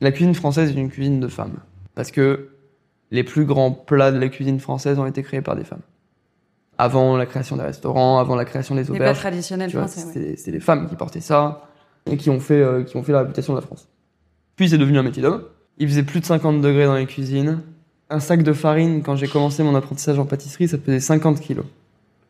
la 0.00 0.12
cuisine 0.12 0.34
française 0.34 0.70
est 0.70 0.74
une 0.80 0.90
cuisine 0.90 1.20
de 1.20 1.28
femmes. 1.28 1.58
Parce 1.94 2.10
que 2.10 2.50
les 3.10 3.24
plus 3.24 3.44
grands 3.44 3.70
plats 3.72 4.12
de 4.12 4.18
la 4.18 4.28
cuisine 4.28 4.60
française 4.60 4.98
ont 4.98 5.06
été 5.06 5.22
créés 5.22 5.42
par 5.42 5.56
des 5.56 5.64
femmes. 5.64 5.80
Avant 6.76 7.16
la 7.16 7.26
création 7.26 7.56
des 7.56 7.64
restaurants, 7.64 8.18
avant 8.18 8.36
la 8.36 8.44
création 8.44 8.74
des 8.76 8.82
Les 8.82 8.86
plats 8.86 8.96
auberges. 8.96 9.18
traditionnels 9.18 9.70
français. 9.70 10.04
ouais. 10.04 10.34
c'est 10.36 10.50
les 10.52 10.60
femmes 10.60 10.88
qui 10.88 10.94
portaient 10.94 11.20
ça 11.20 11.68
et 12.06 12.16
qui 12.16 12.30
ont 12.30 12.38
fait, 12.38 12.60
euh, 12.62 12.84
qui 12.84 12.96
ont 12.96 13.02
fait 13.02 13.12
la 13.12 13.20
réputation 13.20 13.52
de 13.54 13.58
la 13.58 13.66
France. 13.66 13.88
Puis 14.54 14.68
c'est 14.68 14.78
devenu 14.78 14.98
un 14.98 15.02
métier 15.02 15.22
d'homme. 15.22 15.42
Il 15.78 15.88
faisait 15.88 16.04
plus 16.04 16.20
de 16.20 16.24
50 16.26 16.60
degrés 16.60 16.84
dans 16.86 16.94
les 16.94 17.06
cuisines. 17.06 17.62
Un 18.10 18.20
sac 18.20 18.42
de 18.42 18.52
farine, 18.52 19.02
quand 19.02 19.16
j'ai 19.16 19.26
commencé 19.28 19.62
mon 19.62 19.74
apprentissage 19.74 20.18
en 20.18 20.24
pâtisserie, 20.24 20.68
ça 20.68 20.78
pesait 20.78 21.00
50 21.00 21.40
kilos. 21.40 21.66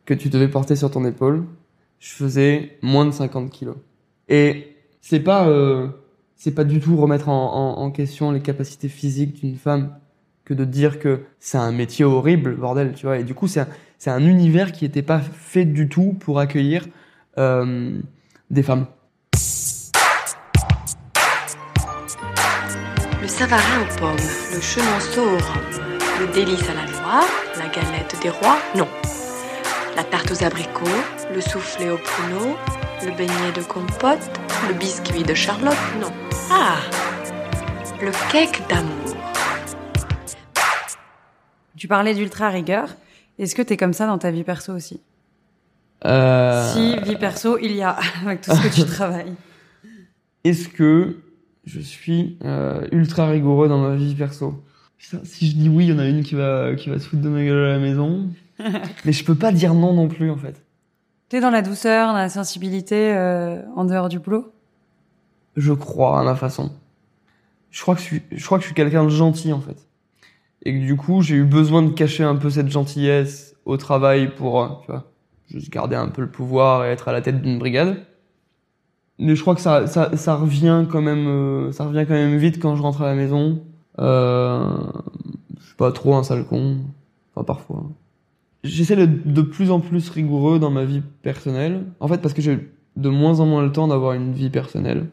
Que 0.05 0.13
tu 0.13 0.29
devais 0.29 0.47
porter 0.47 0.75
sur 0.75 0.89
ton 0.89 1.05
épaule. 1.05 1.43
Je 1.99 2.09
faisais 2.11 2.77
moins 2.81 3.05
de 3.05 3.11
50 3.11 3.51
kilos. 3.51 3.75
Et 4.29 4.75
c'est 5.01 5.19
pas, 5.19 5.47
euh, 5.47 5.87
c'est 6.39 6.55
pas 6.55 6.63
du 6.63 6.79
tout 6.79 6.95
remettre 6.95 7.27
en, 7.27 7.91
question 7.91 8.31
les 8.31 8.39
capacités 8.39 8.87
physiques 8.87 9.41
d'une 9.41 9.57
femme 9.57 9.93
que 10.45 10.53
de 10.53 10.63
dire 10.63 10.97
que 10.99 11.25
c'est 11.39 11.57
un 11.57 11.73
métier 11.73 12.05
horrible, 12.05 12.55
bordel, 12.55 12.93
tu 12.95 13.05
vois. 13.05 13.17
Et 13.17 13.25
du 13.25 13.33
coup, 13.33 13.47
c'est 13.47 13.67
un, 14.07 14.25
univers 14.25 14.71
qui 14.71 14.85
était 14.85 15.01
pas 15.01 15.19
fait 15.19 15.65
du 15.65 15.89
tout 15.89 16.13
pour 16.13 16.39
accueillir 16.39 16.87
euh, 17.37 17.99
des 18.49 18.63
femmes. 18.63 18.85
Le 23.21 23.27
savarin 23.27 23.81
aux 23.81 23.99
pommes, 23.99 24.15
le 24.53 24.61
chenonceau 24.61 25.21
au 25.21 25.37
rhum, 25.37 25.89
le 26.21 26.33
délice 26.33 26.69
à 26.69 26.73
la 26.73 26.85
noix, 26.85 27.27
la 27.57 27.67
galette 27.67 28.15
des 28.23 28.29
rois, 28.29 28.57
non. 28.77 28.87
La 29.97 30.05
tarte 30.05 30.31
aux 30.31 30.41
abricots, 30.41 30.85
le 31.35 31.41
soufflé 31.41 31.89
au 31.89 31.97
pruneau, 31.97 32.55
le 33.05 33.15
beignet 33.15 33.51
de 33.55 33.61
compote, 33.61 34.19
le 34.67 34.73
biscuit 34.77 35.23
de 35.23 35.33
Charlotte, 35.33 35.77
non. 36.01 36.11
Ah 36.51 36.77
Le 38.01 38.11
cake 38.31 38.61
d'amour. 38.69 39.15
Tu 41.77 41.87
parlais 41.87 42.13
d'ultra 42.13 42.49
rigueur. 42.49 42.89
Est-ce 43.37 43.55
que 43.55 43.61
t'es 43.61 43.77
comme 43.77 43.93
ça 43.93 44.05
dans 44.07 44.17
ta 44.17 44.31
vie 44.31 44.43
perso 44.43 44.73
aussi? 44.73 44.99
Euh, 46.05 46.73
Si, 46.73 46.97
vie 47.03 47.15
perso, 47.15 47.57
il 47.57 47.71
y 47.73 47.81
a, 47.81 47.97
avec 48.25 48.41
tout 48.41 48.51
ce 48.55 48.61
que 48.67 48.73
tu 48.73 48.85
travailles. 48.85 49.33
Est-ce 50.43 50.67
que 50.69 51.17
je 51.65 51.79
suis 51.79 52.37
euh, 52.43 52.85
ultra 52.91 53.27
rigoureux 53.29 53.67
dans 53.69 53.77
ma 53.79 53.95
vie 53.95 54.15
perso? 54.15 54.63
Putain, 54.97 55.19
Si 55.23 55.49
je 55.49 55.55
dis 55.55 55.69
oui, 55.69 55.85
il 55.85 55.89
y 55.91 55.93
en 55.93 55.99
a 55.99 56.07
une 56.07 56.23
qui 56.23 56.35
va, 56.35 56.75
qui 56.75 56.89
va 56.89 56.99
se 56.99 57.07
foutre 57.07 57.21
de 57.21 57.29
ma 57.29 57.43
gueule 57.43 57.65
à 57.69 57.73
la 57.73 57.79
maison. 57.79 58.27
Mais 59.05 59.13
je 59.13 59.23
peux 59.23 59.35
pas 59.35 59.51
dire 59.53 59.73
non 59.73 59.93
non 59.93 60.09
plus, 60.09 60.29
en 60.29 60.37
fait. 60.37 60.61
T'es 61.29 61.41
dans 61.41 61.51
la 61.51 61.61
douceur, 61.61 62.07
dans 62.07 62.17
la 62.17 62.29
sensibilité, 62.29 63.13
euh, 63.13 63.61
en 63.75 63.85
dehors 63.85 64.09
du 64.09 64.17
boulot? 64.17 64.51
Je 65.55 65.73
crois 65.73 66.19
à 66.19 66.23
ma 66.23 66.35
façon. 66.35 66.71
Je 67.69 67.81
crois 67.83 67.93
que 67.93 68.01
je 68.01 68.05
suis, 68.05 68.23
je 68.31 68.43
crois 68.43 68.57
que 68.57 68.63
je 68.63 68.67
suis 68.67 68.75
quelqu'un 68.75 69.03
de 69.03 69.09
gentil, 69.09 69.53
en 69.53 69.61
fait. 69.61 69.87
Et 70.63 70.73
que 70.73 70.79
du 70.83 70.97
coup, 70.97 71.21
j'ai 71.21 71.35
eu 71.35 71.43
besoin 71.43 71.83
de 71.83 71.91
cacher 71.91 72.23
un 72.23 72.35
peu 72.35 72.49
cette 72.49 72.69
gentillesse 72.69 73.55
au 73.65 73.77
travail 73.77 74.33
pour, 74.33 74.61
euh, 74.61 74.69
tu 74.81 74.91
vois, 74.91 75.05
juste 75.47 75.71
garder 75.71 75.95
un 75.95 76.07
peu 76.07 76.23
le 76.23 76.31
pouvoir 76.31 76.85
et 76.85 76.89
être 76.89 77.07
à 77.07 77.11
la 77.11 77.21
tête 77.21 77.43
d'une 77.43 77.59
brigade. 77.59 77.97
Mais 79.19 79.35
je 79.35 79.41
crois 79.41 79.53
que 79.53 79.61
ça, 79.61 79.85
ça, 79.85 80.17
ça 80.17 80.35
revient 80.35 80.87
quand 80.89 81.01
même, 81.01 81.27
euh, 81.27 81.71
ça 81.71 81.85
revient 81.85 82.05
quand 82.07 82.15
même 82.15 82.37
vite 82.37 82.59
quand 82.59 82.75
je 82.75 82.81
rentre 82.81 83.03
à 83.03 83.05
la 83.05 83.15
maison. 83.15 83.61
Euh, 83.99 84.77
je 85.59 85.65
suis 85.65 85.75
pas 85.75 85.91
trop 85.91 86.15
un 86.15 86.23
sale 86.23 86.45
con. 86.45 86.77
Enfin, 87.35 87.43
parfois. 87.43 87.83
J'essaie 88.63 88.95
d'être 88.95 89.31
de 89.31 89.41
plus 89.41 89.71
en 89.71 89.79
plus 89.79 90.09
rigoureux 90.09 90.59
dans 90.59 90.69
ma 90.69 90.83
vie 90.83 91.01
personnelle. 91.21 91.85
En 91.99 92.07
fait, 92.07 92.17
parce 92.21 92.33
que 92.33 92.41
j'ai 92.41 92.69
de 92.95 93.09
moins 93.09 93.39
en 93.39 93.45
moins 93.45 93.63
le 93.63 93.71
temps 93.71 93.87
d'avoir 93.87 94.13
une 94.13 94.33
vie 94.33 94.49
personnelle. 94.49 95.05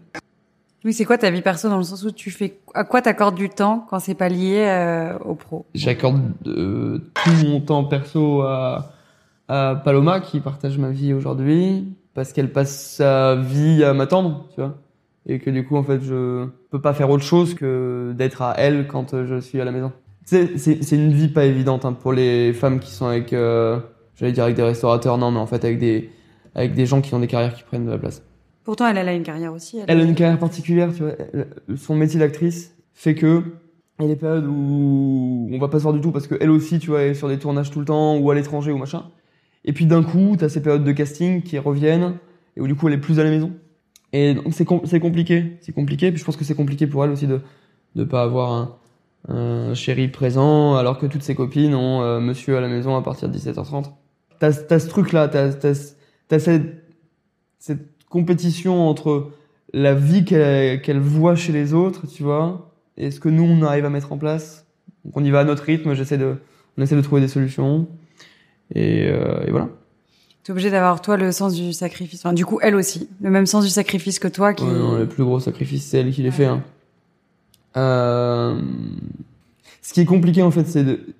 Oui, 0.85 0.92
c'est 0.92 1.04
quoi 1.04 1.18
ta 1.18 1.30
vie 1.30 1.42
perso 1.42 1.68
dans 1.68 1.78
le 1.78 1.85
sens 1.85 2.04
où 2.04 2.11
tu 2.11 2.30
fais, 2.30 2.59
à 2.74 2.85
quoi 2.85 3.02
t'accordes 3.02 3.35
du 3.35 3.48
temps 3.48 3.85
quand 3.90 3.98
c'est 3.98 4.14
pas 4.14 4.28
lié 4.28 4.64
euh, 4.68 5.18
au 5.18 5.35
pro? 5.35 5.66
J'accorde 5.74 6.20
euh, 6.46 6.98
tout 7.14 7.46
mon 7.46 7.61
temps 7.61 7.85
perso 7.85 8.42
à, 8.42 8.92
à 9.48 9.80
Paloma 9.85 10.20
qui 10.20 10.40
partage 10.40 10.78
ma 10.78 10.90
vie 10.90 11.12
aujourd'hui 11.12 11.92
parce 12.14 12.32
qu'elle 12.32 12.52
passe 12.52 12.94
sa 12.96 13.37
vie 13.37 13.82
à 13.85 13.94
m'attendre, 13.94 14.46
tu 14.54 14.61
vois. 14.61 14.76
Et 15.26 15.40
que 15.40 15.50
du 15.50 15.66
coup, 15.66 15.76
en 15.76 15.82
fait, 15.82 16.00
je 16.02 16.46
peux 16.70 16.80
pas 16.80 16.94
faire 16.94 17.11
autre 17.11 17.24
chose 17.24 17.54
que 17.54 18.14
d'être 18.16 18.42
à 18.42 18.54
elle 18.56 18.87
quand 18.87 19.24
je 19.24 19.40
suis 19.40 19.61
à 19.61 19.64
la 19.64 19.72
maison. 19.72 19.90
C'est, 20.26 20.92
une 20.92 21.12
vie 21.12 21.28
pas 21.28 21.44
évidente 21.44 21.84
hein, 21.84 21.92
pour 21.92 22.12
les 22.12 22.52
femmes 22.52 22.80
qui 22.80 22.90
sont 22.90 23.06
avec, 23.06 23.32
euh, 23.32 23.78
j'allais 24.16 24.32
dire 24.32 24.42
avec 24.44 24.56
des 24.56 24.62
restaurateurs, 24.62 25.18
non, 25.18 25.30
mais 25.30 25.38
en 25.38 25.46
fait 25.46 25.64
avec 25.64 25.78
des, 25.78 26.10
avec 26.56 26.74
des 26.74 26.84
gens 26.84 27.00
qui 27.00 27.14
ont 27.14 27.20
des 27.20 27.28
carrières 27.28 27.54
qui 27.54 27.62
prennent 27.62 27.86
de 27.86 27.90
la 27.92 27.98
place. 27.98 28.22
Pourtant, 28.64 28.88
elle, 28.88 28.98
elle 28.98 29.08
a 29.08 29.14
une 29.14 29.22
carrière 29.22 29.52
aussi. 29.52 29.78
Elle 29.86 30.00
a 30.00 30.02
une 30.02 30.16
carrière 30.16 30.40
particulière, 30.40 30.92
tu 30.92 31.04
vois. 31.04 31.12
Elle- 31.32 31.46
son 31.76 31.94
métier 31.94 32.18
d'actrice 32.18 32.74
fait 32.92 33.14
que 33.14 33.42
il 34.00 34.02
y 34.02 34.04
a 34.06 34.08
des 34.08 34.16
périodes 34.16 34.46
où 34.46 35.48
on 35.50 35.58
va 35.58 35.68
pas 35.68 35.78
se 35.78 35.84
voir 35.84 35.94
du 35.94 36.00
tout 36.00 36.10
parce 36.10 36.26
qu'elle 36.26 36.50
aussi, 36.50 36.80
tu 36.80 36.90
vois, 36.90 37.04
est 37.04 37.14
sur 37.14 37.28
des 37.28 37.38
tournages 37.38 37.70
tout 37.70 37.78
le 37.78 37.86
temps 37.86 38.18
ou 38.18 38.28
à 38.30 38.34
l'étranger 38.34 38.72
ou 38.72 38.76
machin. 38.78 39.04
Et 39.64 39.72
puis 39.72 39.86
d'un 39.86 40.02
coup, 40.02 40.34
t'as 40.36 40.48
ces 40.48 40.60
périodes 40.60 40.84
de 40.84 40.92
casting 40.92 41.42
qui 41.42 41.56
reviennent 41.58 42.16
et 42.56 42.60
où 42.60 42.66
du 42.66 42.74
coup 42.74 42.88
elle 42.88 42.94
est 42.94 42.98
plus 42.98 43.20
à 43.20 43.24
la 43.24 43.30
maison. 43.30 43.52
Et 44.12 44.34
donc 44.34 44.46
c'est 44.52 44.64
com- 44.64 44.80
c'est 44.84 45.00
compliqué, 45.00 45.56
c'est 45.60 45.72
compliqué. 45.72 46.10
Puis 46.10 46.18
je 46.20 46.24
pense 46.24 46.36
que 46.36 46.44
c'est 46.44 46.54
compliqué 46.56 46.86
pour 46.88 47.04
elle 47.04 47.10
aussi 47.10 47.26
de 47.28 47.40
de 47.94 48.04
pas 48.04 48.22
avoir 48.22 48.52
un, 48.52 48.76
un 49.28 49.74
chéri 49.74 50.08
présent 50.08 50.76
alors 50.76 50.98
que 50.98 51.06
toutes 51.06 51.22
ses 51.22 51.34
copines 51.34 51.74
ont 51.74 52.02
euh, 52.02 52.20
monsieur 52.20 52.56
à 52.56 52.60
la 52.60 52.68
maison 52.68 52.96
à 52.96 53.02
partir 53.02 53.28
de 53.28 53.36
17h30. 53.36 53.92
T'as 54.38 54.52
t'as 54.52 54.78
ce 54.78 54.88
truc 54.88 55.12
là, 55.12 55.28
t'as 55.28 55.52
t'as 55.52 55.74
t'as 56.28 56.38
cette 56.38 56.84
cette 57.58 58.06
compétition 58.08 58.88
entre 58.88 59.30
la 59.72 59.94
vie 59.94 60.24
qu'elle 60.24 60.80
qu'elle 60.82 61.00
voit 61.00 61.34
chez 61.34 61.52
les 61.52 61.74
autres, 61.74 62.06
tu 62.06 62.22
vois, 62.22 62.72
et 62.96 63.10
ce 63.10 63.20
que 63.20 63.28
nous 63.28 63.44
on 63.44 63.62
arrive 63.62 63.84
à 63.84 63.90
mettre 63.90 64.12
en 64.12 64.18
place. 64.18 64.66
Donc 65.04 65.16
on 65.16 65.24
y 65.24 65.30
va 65.30 65.40
à 65.40 65.44
notre 65.44 65.64
rythme. 65.64 65.94
J'essaie 65.94 66.18
de 66.18 66.36
on 66.76 66.82
essaie 66.82 66.96
de 66.96 67.00
trouver 67.00 67.20
des 67.20 67.28
solutions. 67.28 67.88
Et, 68.74 69.08
euh, 69.08 69.44
et 69.46 69.50
voilà. 69.50 69.68
T'es 70.42 70.52
obligé 70.52 70.70
d'avoir 70.70 71.00
toi 71.00 71.16
le 71.16 71.32
sens 71.32 71.54
du 71.54 71.72
sacrifice. 71.72 72.24
Enfin, 72.24 72.32
du 72.32 72.44
coup, 72.44 72.58
elle 72.62 72.76
aussi, 72.76 73.08
le 73.20 73.30
même 73.30 73.46
sens 73.46 73.64
du 73.64 73.70
sacrifice 73.70 74.18
que 74.18 74.28
toi 74.28 74.54
qui. 74.54 74.64
Ouais, 74.64 74.72
non, 74.72 74.96
le 74.96 75.06
plus 75.06 75.24
gros 75.24 75.40
sacrifice, 75.40 75.86
c'est 75.86 75.98
elle 75.98 76.12
qui 76.12 76.22
les 76.22 76.30
fait. 76.30 76.44
Hein. 76.44 76.62
Euh, 77.76 78.60
ce 79.82 79.92
qui 79.92 80.00
est 80.00 80.06
compliqué 80.06 80.42
en 80.42 80.50
fait, 80.50 80.66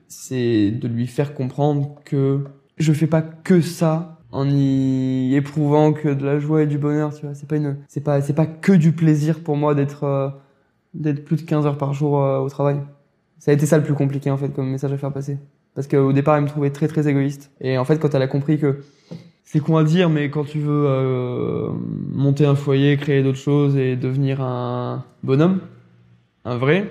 c'est 0.09 0.71
de, 0.71 0.89
lui 0.89 1.07
faire 1.07 1.35
comprendre 1.35 1.97
que 2.05 2.45
je 2.79 2.93
fais 2.93 3.07
pas 3.07 3.23
que 3.23 3.61
ça 3.61 4.19
en 4.33 4.49
y 4.49 5.35
éprouvant 5.35 5.93
que 5.93 6.09
de 6.09 6.25
la 6.25 6.39
joie 6.39 6.63
et 6.63 6.67
du 6.67 6.79
bonheur. 6.79 7.15
Tu 7.15 7.27
vois, 7.27 7.35
c'est 7.35 7.49
pas 7.49 7.57
une, 7.57 7.77
c'est 7.89 8.03
pas, 8.03 8.21
c'est 8.21 8.35
pas 8.35 8.47
que 8.47 8.73
du 8.73 8.93
plaisir 8.93 9.41
pour 9.41 9.57
moi 9.57 9.75
d'être, 9.75 10.05
euh, 10.05 10.29
d'être 10.95 11.25
plus 11.25 11.37
de 11.37 11.43
15 11.43 11.67
heures 11.67 11.79
par 11.79 11.93
jour 11.95 12.23
euh, 12.23 12.39
au 12.39 12.49
travail. 12.49 12.81
Ça 13.39 13.51
a 13.51 13.55
été 13.55 13.67
ça 13.67 13.79
le 13.79 13.85
plus 13.85 13.95
compliqué 13.95 14.31
en 14.31 14.37
fait 14.37 14.49
comme 14.49 14.69
message 14.71 14.93
à 14.93 14.99
faire 14.99 15.13
passer. 15.13 15.39
Parce 15.75 15.87
qu'au 15.87 16.13
départ, 16.13 16.37
elle 16.37 16.45
me 16.45 16.49
trouvait 16.49 16.71
très 16.71 16.89
très 16.89 17.07
égoïste. 17.07 17.51
Et 17.61 17.77
en 17.77 17.85
fait, 17.85 17.99
quand 17.99 18.15
elle 18.15 18.23
a 18.23 18.29
compris 18.29 18.59
que 18.59 18.81
c'est 19.45 19.61
con 19.61 19.77
à 19.77 19.85
dire, 19.85 20.09
mais 20.09 20.31
quand 20.31 20.45
tu 20.45 20.59
veux 20.59 21.69
monter 22.13 22.47
un 22.47 22.55
foyer, 22.55 22.97
créer 22.97 23.23
d'autres 23.23 23.39
choses 23.39 23.77
et 23.77 23.95
devenir 23.95 24.41
un 24.41 25.05
bonhomme, 25.23 25.61
un 26.47 26.57
vrai, 26.57 26.91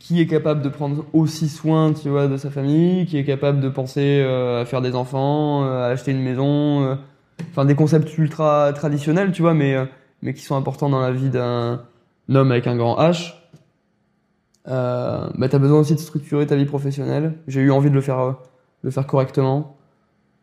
qui 0.00 0.20
est 0.20 0.26
capable 0.26 0.62
de 0.62 0.68
prendre 0.68 1.04
aussi 1.12 1.48
soin, 1.48 1.92
tu 1.92 2.08
vois, 2.08 2.26
de 2.26 2.36
sa 2.36 2.50
famille, 2.50 3.06
qui 3.06 3.16
est 3.16 3.24
capable 3.24 3.60
de 3.60 3.68
penser 3.68 4.20
euh, 4.22 4.62
à 4.62 4.64
faire 4.64 4.82
des 4.82 4.94
enfants, 4.96 5.64
euh, 5.64 5.84
à 5.84 5.86
acheter 5.86 6.10
une 6.10 6.22
maison, 6.22 6.82
euh, 6.82 6.96
enfin 7.50 7.64
des 7.64 7.76
concepts 7.76 8.18
ultra 8.18 8.72
traditionnels, 8.72 9.30
tu 9.30 9.42
vois, 9.42 9.54
mais 9.54 9.74
euh, 9.74 9.84
mais 10.22 10.34
qui 10.34 10.42
sont 10.42 10.56
importants 10.56 10.90
dans 10.90 11.00
la 11.00 11.12
vie 11.12 11.30
d'un 11.30 11.82
homme 12.28 12.50
avec 12.50 12.66
un 12.66 12.76
grand 12.76 12.96
H. 12.98 13.34
Euh, 14.68 15.28
bah 15.36 15.48
t'as 15.48 15.58
besoin 15.58 15.78
aussi 15.80 15.94
de 15.94 16.00
structurer 16.00 16.46
ta 16.46 16.56
vie 16.56 16.66
professionnelle. 16.66 17.34
J'ai 17.46 17.60
eu 17.60 17.70
envie 17.70 17.90
de 17.90 17.94
le 17.94 18.00
faire, 18.00 18.18
euh, 18.18 18.30
de 18.32 18.88
le 18.88 18.90
faire 18.90 19.06
correctement. 19.06 19.76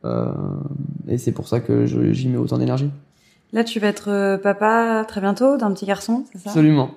Euh, 0.05 0.31
et 1.07 1.17
c'est 1.17 1.33
pour 1.33 1.47
ça 1.47 1.59
que 1.59 1.85
j'y 1.85 2.29
mets 2.29 2.37
autant 2.37 2.57
d'énergie. 2.57 2.89
Là, 3.51 3.63
tu 3.63 3.79
vas 3.79 3.87
être 3.87 4.39
papa 4.41 5.05
très 5.07 5.21
bientôt 5.21 5.57
d'un 5.57 5.71
petit 5.71 5.85
garçon, 5.85 6.25
c'est 6.31 6.39
ça? 6.39 6.49
Absolument. 6.49 6.91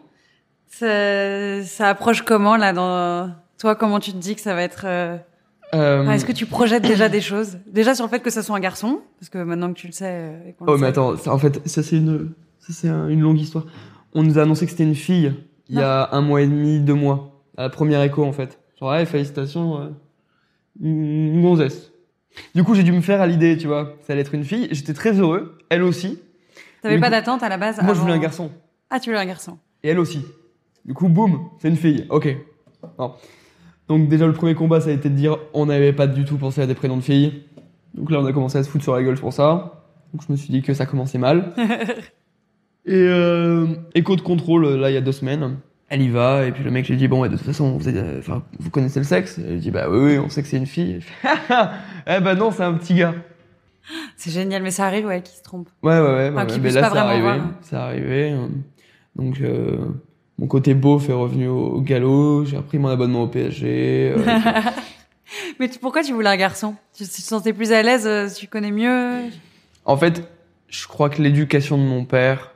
Ça, 0.70 1.62
ça 1.64 1.88
approche 1.88 2.22
comment 2.22 2.56
là 2.56 2.72
dans 2.72 3.30
toi 3.58 3.74
Comment 3.76 4.00
tu 4.00 4.12
te 4.12 4.16
dis 4.16 4.34
que 4.34 4.40
ça 4.40 4.54
va 4.54 4.62
être 4.62 4.82
euh, 4.86 5.16
Euh, 5.74 6.02
enfin, 6.02 6.12
Est-ce 6.12 6.24
que 6.24 6.32
tu 6.32 6.46
projettes 6.46 6.82
déjà 6.82 7.08
des 7.08 7.20
choses? 7.20 7.58
Déjà 7.66 7.94
sur 7.94 8.04
le 8.06 8.10
fait 8.10 8.20
que 8.20 8.30
ça 8.30 8.42
soit 8.42 8.56
un 8.56 8.60
garçon, 8.60 9.00
parce 9.18 9.28
que 9.28 9.38
maintenant 9.38 9.68
que 9.72 9.78
tu 9.78 9.86
le 9.86 9.92
sais. 9.92 10.06
euh, 10.08 10.48
et 10.48 10.52
qu'on 10.54 10.64
le 10.64 10.70
Oh 10.72 10.74
mais 10.76 10.80
sait. 10.86 10.86
attends, 10.86 11.16
ça, 11.16 11.32
en 11.34 11.38
fait, 11.38 11.60
ça 11.68 11.82
c'est 11.82 11.96
une, 11.96 12.32
ça 12.60 12.72
c'est 12.72 12.88
un- 12.88 13.08
une 13.08 13.20
longue 13.20 13.38
histoire. 13.38 13.66
On 14.14 14.22
nous 14.22 14.38
a 14.38 14.42
annoncé 14.42 14.64
que 14.64 14.70
c'était 14.72 14.84
une 14.84 14.94
fille 14.96 15.32
il 15.68 15.76
y 15.78 15.82
a 15.82 16.08
un 16.12 16.20
mois 16.20 16.40
et 16.42 16.46
demi, 16.48 16.80
deux 16.80 16.94
mois, 16.94 17.40
à 17.56 17.62
la 17.62 17.68
première 17.70 18.02
écho 18.02 18.24
en 18.24 18.32
fait. 18.32 18.58
Genre 18.80 18.90
ouais, 18.90 19.06
félicitations, 19.06 19.80
euh, 19.80 19.88
une 20.80 21.40
gonzesse. 21.42 21.92
Du 22.54 22.64
coup, 22.64 22.74
j'ai 22.74 22.82
dû 22.82 22.92
me 22.92 23.00
faire 23.00 23.20
à 23.20 23.26
l'idée, 23.26 23.56
tu 23.56 23.66
vois, 23.66 23.96
ça 24.06 24.12
allait 24.12 24.22
être 24.22 24.34
une 24.34 24.44
fille. 24.44 24.68
J'étais 24.70 24.94
très 24.94 25.12
heureux, 25.18 25.58
elle 25.68 25.82
aussi. 25.82 26.20
T'avais 26.82 26.98
pas 26.98 27.10
d'attente 27.10 27.42
à 27.42 27.48
la 27.48 27.58
base 27.58 27.80
Moi, 27.82 27.92
je 27.94 28.00
voulais 28.00 28.14
un 28.14 28.18
garçon, 28.18 28.50
Ah, 28.88 28.98
tu 28.98 29.10
voulais 29.10 29.20
un 29.20 29.26
garçon. 29.26 29.58
et 29.82 29.88
elle 29.90 29.98
aussi. 29.98 30.24
Du 30.90 30.94
coup, 30.94 31.08
boum, 31.08 31.50
c'est 31.60 31.68
une 31.68 31.76
fille. 31.76 32.04
Ok. 32.10 32.36
Donc 33.86 34.08
déjà 34.08 34.26
le 34.26 34.32
premier 34.32 34.56
combat, 34.56 34.80
ça 34.80 34.90
a 34.90 34.92
été 34.92 35.08
de 35.08 35.14
dire, 35.14 35.38
on 35.54 35.66
n'avait 35.66 35.92
pas 35.92 36.08
du 36.08 36.24
tout 36.24 36.36
pensé 36.36 36.62
à 36.62 36.66
des 36.66 36.74
prénoms 36.74 36.96
de 36.96 37.02
filles. 37.02 37.44
Donc 37.94 38.10
là, 38.10 38.18
on 38.18 38.26
a 38.26 38.32
commencé 38.32 38.58
à 38.58 38.64
se 38.64 38.68
foutre 38.68 38.82
sur 38.82 38.96
la 38.96 39.04
gueule 39.04 39.14
pour 39.14 39.32
ça. 39.32 39.84
Donc 40.12 40.22
je 40.26 40.32
me 40.32 40.36
suis 40.36 40.50
dit 40.50 40.62
que 40.62 40.74
ça 40.74 40.86
commençait 40.86 41.18
mal. 41.18 41.54
Et 42.86 42.92
euh, 42.92 43.68
écho 43.94 44.16
de 44.16 44.20
contrôle, 44.20 44.66
là, 44.66 44.90
il 44.90 44.94
y 44.94 44.96
a 44.96 45.00
deux 45.00 45.12
semaines. 45.12 45.58
Elle 45.88 46.02
y 46.02 46.08
va, 46.08 46.44
et 46.44 46.50
puis 46.50 46.64
le 46.64 46.72
mec 46.72 46.88
lui 46.88 46.96
dit, 46.96 47.06
bon, 47.06 47.20
ouais, 47.20 47.28
de 47.28 47.36
toute 47.36 47.46
façon, 47.46 47.78
vous, 47.78 47.88
êtes, 47.88 47.94
euh, 47.94 48.18
enfin, 48.18 48.42
vous 48.58 48.70
connaissez 48.70 48.98
le 48.98 49.04
sexe? 49.04 49.38
Elle 49.38 49.60
dit, 49.60 49.70
bah 49.70 49.86
oui, 49.88 49.98
oui, 49.98 50.18
on 50.18 50.28
sait 50.28 50.42
que 50.42 50.48
c'est 50.48 50.56
une 50.56 50.66
fille. 50.66 50.94
Elle 50.94 51.02
fait, 51.38 51.54
eh 52.08 52.20
ben 52.20 52.34
non, 52.34 52.50
c'est 52.50 52.64
un 52.64 52.74
petit 52.74 52.94
gars. 52.94 53.14
C'est 54.16 54.32
génial, 54.32 54.64
mais 54.64 54.72
ça 54.72 54.86
arrive, 54.86 55.06
ouais, 55.06 55.22
qui 55.22 55.36
se 55.36 55.42
trompe. 55.44 55.68
Ouais, 55.84 56.00
ouais, 56.00 56.00
ouais. 56.00 56.30
Enfin, 56.32 56.46
bah, 56.46 56.52
ouais, 56.52 56.58
mais 56.58 56.70
là, 56.72 56.80
pas 56.80 56.88
c'est 56.88 56.94
vraiment 56.94 57.28
arrivé. 57.28 57.44
C'est 57.62 57.76
arrivé. 57.76 58.36
Donc, 59.16 59.40
euh, 59.40 59.78
mon 60.40 60.46
côté 60.46 60.72
beauf 60.74 61.08
est 61.08 61.12
revenu 61.12 61.46
au, 61.48 61.66
au 61.74 61.80
galop. 61.82 62.44
J'ai 62.46 62.56
repris 62.56 62.78
mon 62.78 62.88
abonnement 62.88 63.22
au 63.24 63.26
PSG. 63.28 64.14
euh, 64.16 64.24
Mais 65.60 65.68
tu- 65.68 65.78
pourquoi 65.78 66.02
tu 66.02 66.12
voulais 66.12 66.30
un 66.30 66.36
garçon? 66.36 66.74
Tu 66.96 67.04
tu 67.04 67.10
te 67.10 67.26
sentais 67.28 67.52
plus 67.52 67.70
à 67.72 67.82
l'aise, 67.82 68.06
euh, 68.06 68.26
tu 68.28 68.48
connais 68.48 68.72
mieux? 68.72 69.24
En 69.84 69.96
fait, 69.96 70.22
je 70.68 70.86
crois 70.88 71.10
que 71.10 71.20
l'éducation 71.22 71.76
de 71.78 71.82
mon 71.82 72.04
père, 72.04 72.52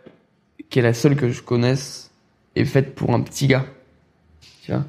qui 0.71 0.79
est 0.79 0.83
la 0.83 0.95
seule 0.95 1.15
que 1.15 1.29
je 1.31 1.43
connaisse, 1.43 2.11
est 2.57 2.65
faite 2.65 2.95
pour 2.95 3.13
un 3.15 3.21
petit 3.21 3.47
gars. 3.47 3.67
Tu 4.65 4.73
vois? 4.73 4.85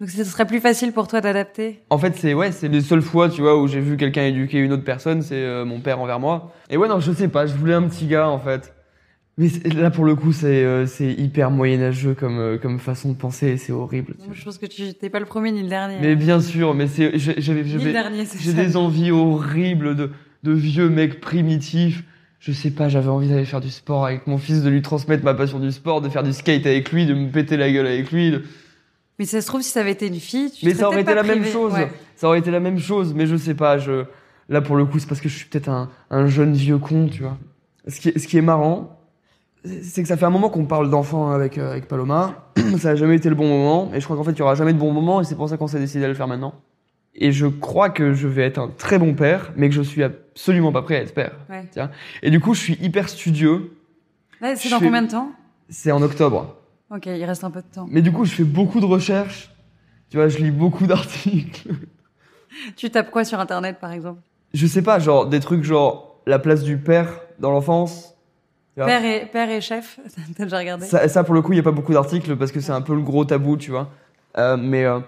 Donc 0.00 0.10
ce 0.10 0.24
serait 0.24 0.46
plus 0.46 0.58
facile 0.60 0.92
pour 0.92 1.06
toi 1.06 1.20
d'adapter? 1.20 1.80
En 1.88 1.96
fait, 1.98 2.16
c'est 2.16 2.34
ouais, 2.34 2.50
c'est 2.50 2.66
les 2.68 2.80
seules 2.80 3.02
fois, 3.02 3.28
tu 3.30 3.40
vois, 3.40 3.56
où 3.62 3.68
j'ai 3.68 3.80
vu 3.80 3.96
quelqu'un 3.96 4.24
éduquer 4.24 4.58
une 4.58 4.72
autre 4.72 4.82
personne, 4.84 5.22
c'est 5.22 5.36
euh, 5.36 5.64
mon 5.64 5.78
père 5.78 6.00
envers 6.00 6.18
moi. 6.18 6.52
Et 6.70 6.76
ouais, 6.76 6.88
non, 6.88 6.98
je 6.98 7.12
sais 7.12 7.28
pas, 7.28 7.46
je 7.46 7.54
voulais 7.54 7.74
un 7.74 7.84
petit 7.84 8.06
gars 8.06 8.28
en 8.28 8.40
fait. 8.40 8.74
Mais 9.38 9.48
là, 9.74 9.90
pour 9.90 10.04
le 10.04 10.14
coup, 10.14 10.32
c'est 10.32 10.62
euh, 10.62 10.86
hyper 11.00 11.50
moyenâgeux 11.50 12.14
comme 12.14 12.38
euh, 12.38 12.58
comme 12.58 12.78
façon 12.78 13.10
de 13.12 13.16
penser, 13.16 13.56
c'est 13.56 13.72
horrible. 13.72 14.14
Je 14.30 14.44
pense 14.44 14.58
que 14.58 14.66
tu 14.66 14.92
t'es 14.92 15.08
pas 15.08 15.20
le 15.20 15.24
premier 15.26 15.52
ni 15.52 15.62
le 15.62 15.68
dernier. 15.70 15.96
Mais 16.00 16.16
bien 16.16 16.40
sûr, 16.40 16.74
mais 16.74 16.86
c'est 16.86 17.18
j'ai- 17.18 18.52
des 18.54 18.76
envies 18.76 19.10
horribles 19.10 19.96
de 19.96 20.10
de 20.42 20.52
vieux 20.52 20.88
mecs 20.90 21.20
primitifs. 21.20 22.04
Je 22.40 22.52
sais 22.52 22.70
pas, 22.72 22.88
j'avais 22.88 23.08
envie 23.08 23.28
d'aller 23.28 23.44
faire 23.44 23.60
du 23.60 23.70
sport 23.70 24.04
avec 24.04 24.26
mon 24.26 24.36
fils, 24.36 24.62
de 24.62 24.68
lui 24.68 24.82
transmettre 24.82 25.24
ma 25.24 25.32
passion 25.32 25.60
du 25.60 25.70
sport, 25.72 26.00
de 26.02 26.08
faire 26.08 26.24
du 26.24 26.32
skate 26.32 26.66
avec 26.66 26.90
lui, 26.92 27.06
de 27.06 27.14
me 27.14 27.30
péter 27.30 27.56
la 27.56 27.70
gueule 27.70 27.86
avec 27.86 28.10
lui. 28.12 28.32
de- 28.32 28.42
Mais 29.18 29.24
ça 29.24 29.40
se 29.40 29.46
trouve, 29.46 29.62
si 29.62 29.70
ça 29.70 29.80
avait 29.80 29.92
été 29.92 30.08
une 30.08 30.18
fille, 30.20 30.50
tu 30.50 30.66
Mais 30.66 30.74
ça 30.74 30.88
aurait 30.88 31.02
été 31.02 31.14
la 31.14 31.22
même 31.22 31.44
chose. 31.44 31.72
Ouais. 31.72 31.90
Ça 32.16 32.26
aurait 32.26 32.40
été 32.40 32.50
la 32.50 32.60
même 32.60 32.78
chose, 32.80 33.14
mais 33.14 33.26
je 33.26 33.36
sais 33.36 33.54
pas. 33.54 33.78
Je 33.78 34.04
là 34.50 34.60
pour 34.60 34.76
le 34.76 34.84
coup, 34.84 34.98
c'est 34.98 35.06
parce 35.08 35.20
que 35.22 35.28
je 35.30 35.36
suis 35.38 35.48
peut-être 35.48 35.68
un, 35.70 35.88
un 36.10 36.26
jeune 36.26 36.52
vieux 36.52 36.78
con, 36.78 37.08
tu 37.08 37.22
vois. 37.22 37.38
Ce 37.88 37.98
qui 38.00 38.12
ce 38.18 38.26
qui 38.26 38.36
est 38.36 38.42
marrant, 38.42 38.98
c'est 39.64 40.02
que 40.02 40.08
ça 40.08 40.16
fait 40.16 40.24
un 40.24 40.30
moment 40.30 40.48
qu'on 40.50 40.64
parle 40.66 40.90
d'enfants 40.90 41.30
avec 41.30 41.58
euh, 41.58 41.70
avec 41.72 41.86
Paloma. 41.88 42.50
ça 42.78 42.90
a 42.90 42.94
jamais 42.96 43.16
été 43.16 43.28
le 43.28 43.34
bon 43.34 43.46
moment, 43.48 43.90
et 43.94 44.00
je 44.00 44.04
crois 44.04 44.16
qu'en 44.16 44.24
fait 44.24 44.32
il 44.32 44.38
y 44.38 44.42
aura 44.42 44.54
jamais 44.54 44.72
de 44.72 44.78
bon 44.78 44.92
moment, 44.92 45.20
et 45.20 45.24
c'est 45.24 45.36
pour 45.36 45.48
ça 45.48 45.56
qu'on 45.56 45.66
s'est 45.68 45.78
décidé 45.78 46.04
à 46.04 46.08
le 46.08 46.14
faire 46.14 46.28
maintenant. 46.28 46.54
Et 47.14 47.30
je 47.30 47.46
crois 47.46 47.90
que 47.90 48.14
je 48.14 48.26
vais 48.26 48.42
être 48.42 48.58
un 48.58 48.68
très 48.68 48.98
bon 48.98 49.14
père, 49.14 49.52
mais 49.56 49.68
que 49.68 49.74
je 49.74 49.82
suis 49.82 50.02
absolument 50.02 50.72
pas 50.72 50.80
prêt 50.82 50.96
à 50.96 51.00
être 51.02 51.12
père. 51.14 51.36
Ouais. 51.50 51.64
Tiens. 51.70 51.90
Et 52.22 52.30
du 52.30 52.40
coup, 52.40 52.54
je 52.54 52.60
suis 52.60 52.78
hyper 52.80 53.08
studieux. 53.10 53.72
Là, 54.40 54.56
c'est 54.56 54.70
dans 54.70 54.78
fais- 54.78 54.86
combien 54.86 55.02
de 55.02 55.10
temps? 55.10 55.30
C'est 55.68 55.92
en 55.92 56.00
octobre. 56.02 56.56
Ok, 56.90 57.06
il 57.06 57.24
reste 57.24 57.44
un 57.44 57.50
peu 57.50 57.60
de 57.60 57.66
temps. 57.66 57.86
Mais 57.90 58.00
du 58.00 58.12
coup, 58.12 58.24
je 58.24 58.32
fais 58.32 58.44
beaucoup 58.44 58.80
de 58.80 58.86
recherches. 58.86 59.50
Tu 60.08 60.16
vois, 60.16 60.28
je 60.28 60.38
lis 60.38 60.50
beaucoup 60.50 60.86
d'articles. 60.88 61.68
Tu 62.76 62.90
tapes 62.90 63.10
quoi 63.10 63.24
sur 63.24 63.38
Internet, 63.40 63.78
par 63.78 63.92
exemple? 63.92 64.20
Je 64.54 64.66
sais 64.66 64.82
pas, 64.82 64.98
genre 64.98 65.26
des 65.26 65.40
trucs 65.40 65.64
genre 65.64 66.18
la 66.26 66.38
place 66.38 66.62
du 66.62 66.78
père 66.78 67.20
dans 67.38 67.50
l'enfance. 67.50 68.11
Père 68.74 69.04
et, 69.04 69.26
père 69.26 69.50
et 69.50 69.60
chef 69.60 69.98
T'as 70.36 70.44
déjà 70.44 70.58
regardé 70.58 70.86
Ça, 70.86 71.06
ça, 71.08 71.24
pour 71.24 71.34
le 71.34 71.42
coup, 71.42 71.52
il 71.52 71.56
y 71.56 71.60
a 71.60 71.62
pas 71.62 71.72
beaucoup 71.72 71.92
d'articles 71.92 72.36
parce 72.36 72.52
que 72.52 72.60
c'est 72.60 72.72
un 72.72 72.80
peu 72.80 72.94
le 72.94 73.02
gros 73.02 73.24
tabou, 73.24 73.56
tu 73.56 73.70
vois. 73.70 73.90
Euh, 74.38 74.56
mais 74.56 74.84
euh, 74.84 75.00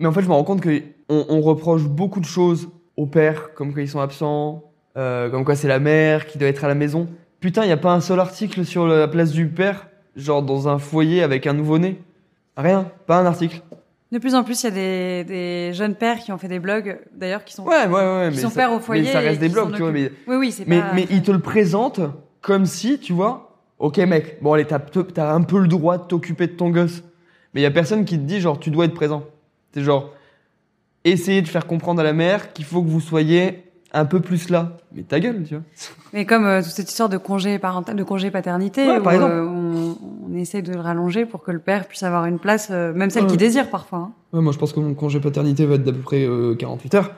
mais 0.00 0.06
en 0.08 0.12
fait, 0.12 0.22
je 0.22 0.28
me 0.28 0.32
rends 0.32 0.44
compte 0.44 0.60
que 0.60 0.82
on, 1.08 1.40
reproche 1.40 1.82
beaucoup 1.84 2.20
de 2.20 2.24
choses 2.24 2.68
aux 2.96 3.06
pères, 3.06 3.52
comme 3.54 3.74
quand 3.74 3.80
ils 3.80 3.88
sont 3.88 4.00
absents, 4.00 4.64
euh, 4.96 5.30
comme 5.30 5.44
quoi 5.44 5.54
c'est 5.54 5.68
la 5.68 5.78
mère 5.78 6.26
qui 6.26 6.38
doit 6.38 6.48
être 6.48 6.64
à 6.64 6.68
la 6.68 6.74
maison. 6.74 7.08
Putain, 7.40 7.64
il 7.64 7.68
y 7.68 7.72
a 7.72 7.76
pas 7.76 7.92
un 7.92 8.00
seul 8.00 8.18
article 8.20 8.64
sur 8.64 8.86
la 8.86 9.06
place 9.06 9.32
du 9.32 9.48
père, 9.48 9.88
genre 10.16 10.42
dans 10.42 10.68
un 10.68 10.78
foyer 10.78 11.22
avec 11.22 11.46
un 11.46 11.52
nouveau-né. 11.52 12.00
Rien, 12.56 12.90
pas 13.06 13.18
un 13.18 13.26
article. 13.26 13.60
De 14.12 14.18
plus 14.18 14.34
en 14.34 14.44
plus, 14.44 14.62
il 14.62 14.66
y 14.66 14.68
a 14.68 14.70
des, 14.70 15.24
des 15.24 15.72
jeunes 15.74 15.94
pères 15.94 16.18
qui 16.20 16.32
ont 16.32 16.38
fait 16.38 16.48
des 16.48 16.60
blogs, 16.60 17.00
d'ailleurs, 17.12 17.44
qui 17.44 17.52
sont, 17.52 17.64
Ouais, 17.64 17.86
ouais, 17.86 17.92
ouais. 17.92 18.28
qui 18.30 18.36
mais 18.36 18.42
sont 18.42 18.48
ça- 18.48 18.54
pères 18.54 18.72
au 18.72 18.78
foyer. 18.78 19.02
Mais 19.02 19.12
ça 19.12 19.18
reste 19.18 19.40
des 19.40 19.48
blogs, 19.48 19.72
tu 19.74 19.82
vois. 19.82 19.90
Mais 19.90 20.06
occupent. 20.06 20.18
Oui, 20.28 20.36
oui, 20.36 20.52
c'est 20.52 20.66
Mais, 20.68 20.80
pas... 20.80 20.92
mais 20.94 21.06
il 21.10 21.22
te 21.22 21.32
le 21.32 21.40
présente 21.40 22.00
comme 22.44 22.66
si, 22.66 22.98
tu 22.98 23.12
vois, 23.14 23.56
ok 23.78 23.96
mec, 23.98 24.38
bon 24.42 24.52
allez, 24.52 24.66
t'as 24.66 24.78
t'as 24.78 25.32
un 25.32 25.40
peu 25.40 25.58
le 25.58 25.66
droit 25.66 25.96
de 25.98 26.02
t'occuper 26.04 26.46
de 26.46 26.52
ton 26.52 26.68
gosse. 26.68 27.02
Mais 27.54 27.60
il 27.60 27.64
y 27.64 27.66
a 27.66 27.70
personne 27.70 28.04
qui 28.04 28.18
te 28.18 28.24
dit, 28.24 28.40
genre, 28.40 28.58
tu 28.60 28.70
dois 28.70 28.84
être 28.84 28.94
présent. 28.94 29.24
C'est 29.72 29.82
genre, 29.82 30.10
essayer 31.04 31.40
de 31.42 31.48
faire 31.48 31.66
comprendre 31.66 32.00
à 32.00 32.04
la 32.04 32.12
mère 32.12 32.52
qu'il 32.52 32.64
faut 32.64 32.82
que 32.82 32.88
vous 32.88 33.00
soyez 33.00 33.62
un 33.92 34.04
peu 34.04 34.20
plus 34.20 34.50
là. 34.50 34.76
Mais 34.92 35.02
ta 35.04 35.20
gueule, 35.20 35.44
tu 35.46 35.54
vois. 35.54 35.62
Mais 36.12 36.26
comme 36.26 36.44
euh, 36.46 36.60
toute 36.62 36.72
cette 36.72 36.90
histoire 36.90 37.08
de 37.08 37.16
congé 37.16 37.58
parental, 37.58 37.94
de 37.96 38.02
congé 38.02 38.30
paternité, 38.30 38.86
Ouais, 38.88 38.98
où, 38.98 39.02
par 39.02 39.12
exemple. 39.14 39.32
euh, 39.32 39.46
on, 39.46 39.96
on 40.30 40.34
essaie 40.36 40.62
de 40.62 40.72
le 40.72 40.80
rallonger 40.80 41.26
pour 41.26 41.42
que 41.42 41.50
le 41.52 41.60
père 41.60 41.86
puisse 41.86 42.02
avoir 42.02 42.26
une 42.26 42.38
place, 42.40 42.68
euh, 42.72 42.92
même 42.92 43.08
celle 43.10 43.22
Ouais. 43.24 43.30
qu'il 43.30 43.38
désire 43.38 43.70
parfois. 43.70 43.98
hein. 43.98 44.12
Ouais, 44.32 44.40
moi, 44.42 44.52
je 44.52 44.58
pense 44.58 44.72
que 44.72 44.80
mon 44.80 44.94
congé 44.94 45.20
paternité 45.20 45.64
va 45.64 45.76
être 45.76 45.84
d'à 45.84 45.92
peu 45.92 46.00
près 46.00 46.24
euh, 46.26 46.54
48 46.56 46.94
heures. 46.96 47.12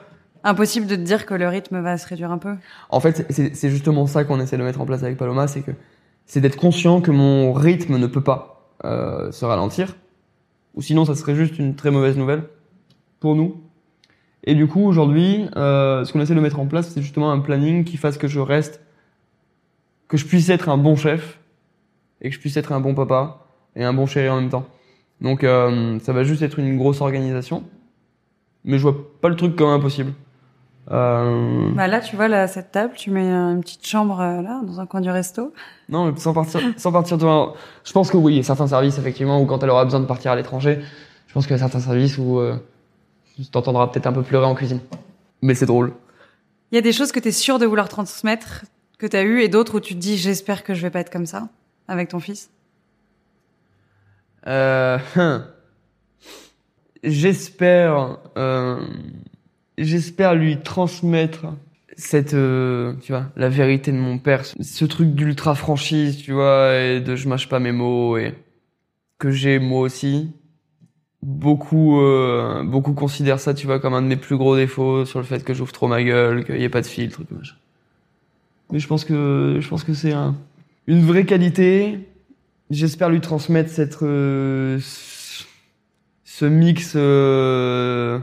Impossible 0.47 0.87
de 0.87 0.95
te 0.95 1.01
dire 1.01 1.25
que 1.25 1.33
le 1.33 1.45
rythme 1.49 1.81
va 1.81 1.97
se 1.97 2.07
réduire 2.07 2.31
un 2.31 2.37
peu. 2.37 2.55
En 2.89 3.01
fait, 3.01 3.29
c'est 3.29 3.69
justement 3.69 4.07
ça 4.07 4.23
qu'on 4.23 4.39
essaie 4.39 4.57
de 4.57 4.63
mettre 4.63 4.79
en 4.79 4.85
place 4.85 5.03
avec 5.03 5.17
Paloma, 5.17 5.45
c'est 5.45 5.59
que 5.59 5.71
c'est 6.25 6.39
d'être 6.39 6.55
conscient 6.55 7.01
que 7.01 7.11
mon 7.11 7.51
rythme 7.51 7.97
ne 7.97 8.07
peut 8.07 8.23
pas 8.23 8.71
euh, 8.85 9.29
se 9.33 9.43
ralentir, 9.43 9.97
ou 10.73 10.81
sinon 10.81 11.03
ça 11.03 11.15
serait 11.15 11.35
juste 11.35 11.59
une 11.59 11.75
très 11.75 11.91
mauvaise 11.91 12.15
nouvelle 12.15 12.43
pour 13.19 13.35
nous. 13.35 13.61
Et 14.45 14.55
du 14.55 14.67
coup, 14.67 14.79
aujourd'hui, 14.87 15.49
euh, 15.57 16.05
ce 16.05 16.13
qu'on 16.13 16.21
essaie 16.21 16.33
de 16.33 16.39
mettre 16.39 16.61
en 16.61 16.65
place, 16.65 16.91
c'est 16.93 17.01
justement 17.01 17.29
un 17.29 17.39
planning 17.39 17.83
qui 17.83 17.97
fasse 17.97 18.17
que 18.17 18.29
je 18.29 18.39
reste, 18.39 18.79
que 20.07 20.15
je 20.15 20.25
puisse 20.25 20.47
être 20.47 20.69
un 20.69 20.77
bon 20.77 20.95
chef, 20.95 21.41
et 22.21 22.29
que 22.29 22.35
je 22.35 22.39
puisse 22.39 22.55
être 22.55 22.71
un 22.71 22.79
bon 22.79 22.95
papa, 22.95 23.45
et 23.75 23.83
un 23.83 23.91
bon 23.91 24.05
chéri 24.05 24.29
en 24.29 24.39
même 24.39 24.49
temps. 24.49 24.65
Donc 25.19 25.43
euh, 25.43 25.99
ça 25.99 26.13
va 26.13 26.23
juste 26.23 26.41
être 26.41 26.57
une 26.57 26.77
grosse 26.77 27.01
organisation, 27.01 27.65
mais 28.63 28.77
je 28.77 28.83
vois 28.83 29.19
pas 29.19 29.27
le 29.27 29.35
truc 29.35 29.57
comme 29.57 29.71
impossible. 29.71 30.13
Euh, 30.91 31.69
Bah 31.73 31.87
là, 31.87 31.99
tu 31.99 32.15
vois, 32.15 32.27
là, 32.27 32.47
cette 32.47 32.71
table, 32.71 32.93
tu 32.95 33.11
mets 33.11 33.29
euh, 33.31 33.53
une 33.53 33.61
petite 33.61 33.85
chambre 33.85 34.19
euh, 34.21 34.41
là, 34.41 34.61
dans 34.63 34.79
un 34.79 34.85
coin 34.85 35.01
du 35.01 35.09
resto. 35.09 35.53
Non, 35.89 36.05
mais 36.11 36.19
sans 36.19 36.33
partir, 36.33 36.61
sans 36.77 36.91
partir 36.91 37.17
de. 37.17 37.25
Je 37.83 37.91
pense 37.91 38.09
que 38.09 38.17
oui, 38.17 38.33
il 38.33 38.37
y 38.37 38.39
a 38.39 38.43
certains 38.43 38.67
services 38.67 38.97
effectivement 38.97 39.41
où 39.41 39.45
quand 39.45 39.61
elle 39.63 39.69
aura 39.69 39.83
besoin 39.83 39.99
de 39.99 40.05
partir 40.05 40.31
à 40.31 40.35
l'étranger, 40.35 40.79
je 41.27 41.33
pense 41.33 41.45
qu'il 41.45 41.55
y 41.55 41.59
a 41.59 41.59
certains 41.59 41.79
services 41.79 42.17
où 42.17 42.39
euh, 42.39 42.55
tu 43.35 43.45
t'entendras 43.47 43.87
peut-être 43.87 44.07
un 44.07 44.13
peu 44.13 44.23
pleurer 44.23 44.45
en 44.45 44.55
cuisine. 44.55 44.79
Mais 45.41 45.53
c'est 45.53 45.65
drôle. 45.65 45.93
Il 46.71 46.75
y 46.75 46.77
a 46.77 46.81
des 46.81 46.93
choses 46.93 47.11
que 47.11 47.19
tu 47.19 47.29
es 47.29 47.31
sûr 47.31 47.59
de 47.59 47.65
vouloir 47.65 47.89
transmettre, 47.89 48.65
que 48.97 49.07
tu 49.07 49.15
as 49.15 49.23
eues, 49.23 49.41
et 49.41 49.49
d'autres 49.49 49.75
où 49.75 49.79
tu 49.79 49.93
te 49.93 49.99
dis, 49.99 50.17
j'espère 50.17 50.63
que 50.63 50.73
je 50.73 50.81
vais 50.81 50.89
pas 50.89 50.99
être 50.99 51.11
comme 51.11 51.25
ça 51.25 51.47
avec 51.87 52.09
ton 52.09 52.19
fils. 52.19 52.49
Euh, 54.47 54.97
hum. 55.15 55.45
j'espère, 57.03 58.17
euh, 58.37 58.79
j'espère 59.77 60.35
lui 60.35 60.57
transmettre 60.59 61.45
cette, 61.95 62.33
euh, 62.33 62.93
tu 63.01 63.11
vois, 63.11 63.27
la 63.35 63.49
vérité 63.49 63.91
de 63.91 63.97
mon 63.97 64.17
père, 64.19 64.45
ce- 64.45 64.85
truc 64.85 65.15
d'ultra 65.15 65.55
franchise, 65.55 66.17
tu 66.17 66.31
vois, 66.33 66.75
et 66.75 67.01
de 67.01 67.15
je 67.15 67.27
mâche 67.27 67.49
pas 67.49 67.59
mes 67.59 67.71
mots 67.71 68.17
et 68.17 68.33
que 69.19 69.31
j'ai 69.31 69.59
moi 69.59 69.81
aussi. 69.81 70.31
Beaucoup, 71.23 71.99
euh, 71.99 72.63
beaucoup 72.63 72.93
considèrent 72.93 73.39
ça, 73.39 73.53
tu 73.55 73.65
vois, 73.65 73.79
comme 73.79 73.95
un 73.95 74.01
de 74.03 74.07
mes 74.07 74.17
plus 74.17 74.37
gros 74.37 74.55
défauts 74.55 75.03
sur 75.05 75.19
le 75.19 75.25
fait 75.25 75.43
que 75.43 75.53
j'ouvre 75.53 75.71
trop 75.73 75.87
ma 75.87 76.03
gueule, 76.03 76.45
qu'il 76.45 76.57
y 76.57 76.63
ait 76.63 76.69
pas 76.69 76.81
de 76.81 76.85
filtre, 76.87 77.21
machin. 77.31 77.55
Mais 78.71 78.79
je 78.79 78.87
pense 78.87 79.03
que, 79.05 79.57
je 79.59 79.67
pense 79.67 79.83
que 79.83 79.93
c'est 79.93 80.13
un, 80.13 80.35
une 80.87 81.01
vraie 81.05 81.25
qualité. 81.25 81.99
J'espère 82.69 83.09
lui 83.09 83.21
transmettre 83.21 83.69
cette, 83.71 84.01
euh, 84.03 84.77
ce- 84.81 86.45
mix 86.45 86.93
euh, 86.95 88.19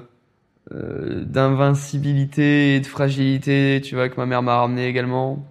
d'invincibilité 0.71 2.77
et 2.77 2.81
de 2.81 2.87
fragilité, 2.87 3.81
tu 3.85 3.95
vois, 3.95 4.09
que 4.09 4.17
ma 4.17 4.27
mère 4.27 4.43
m'a 4.43 4.57
ramené 4.57 4.87
également. 4.87 5.45